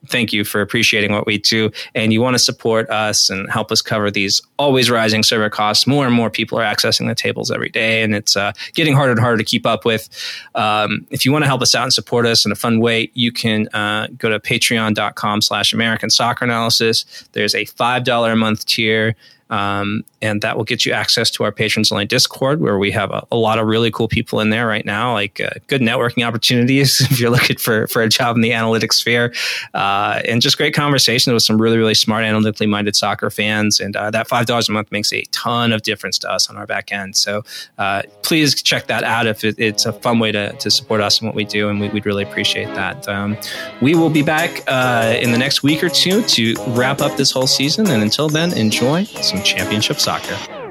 [0.07, 1.71] thank you for appreciating what we do.
[1.95, 5.87] And you want to support us and help us cover these always rising server costs.
[5.87, 9.11] More and more people are accessing the tables every day and it's uh, getting harder
[9.11, 10.09] and harder to keep up with.
[10.55, 13.11] Um, if you want to help us out and support us in a fun way
[13.13, 17.05] you can uh, go to patreon.com slash american soccer analysis.
[17.33, 19.15] There's a $5 a month tier
[19.53, 23.11] um, and that will get you access to our patrons only Discord, where we have
[23.11, 26.25] a, a lot of really cool people in there right now, like uh, good networking
[26.25, 29.31] opportunities if you're looking for for a job in the analytics sphere,
[29.75, 33.79] uh, and just great conversations with some really really smart, analytically minded soccer fans.
[33.79, 36.57] And uh, that five dollars a month makes a ton of difference to us on
[36.57, 37.15] our back end.
[37.15, 37.43] So
[37.77, 41.19] uh, please check that out if it, it's a fun way to, to support us
[41.19, 43.07] and what we do, and we, would really appreciate that.
[43.07, 43.37] Um,
[43.83, 47.29] we will be back uh, in the next week or two to wrap up this
[47.29, 50.62] whole season, and until then, enjoy some championship soccer.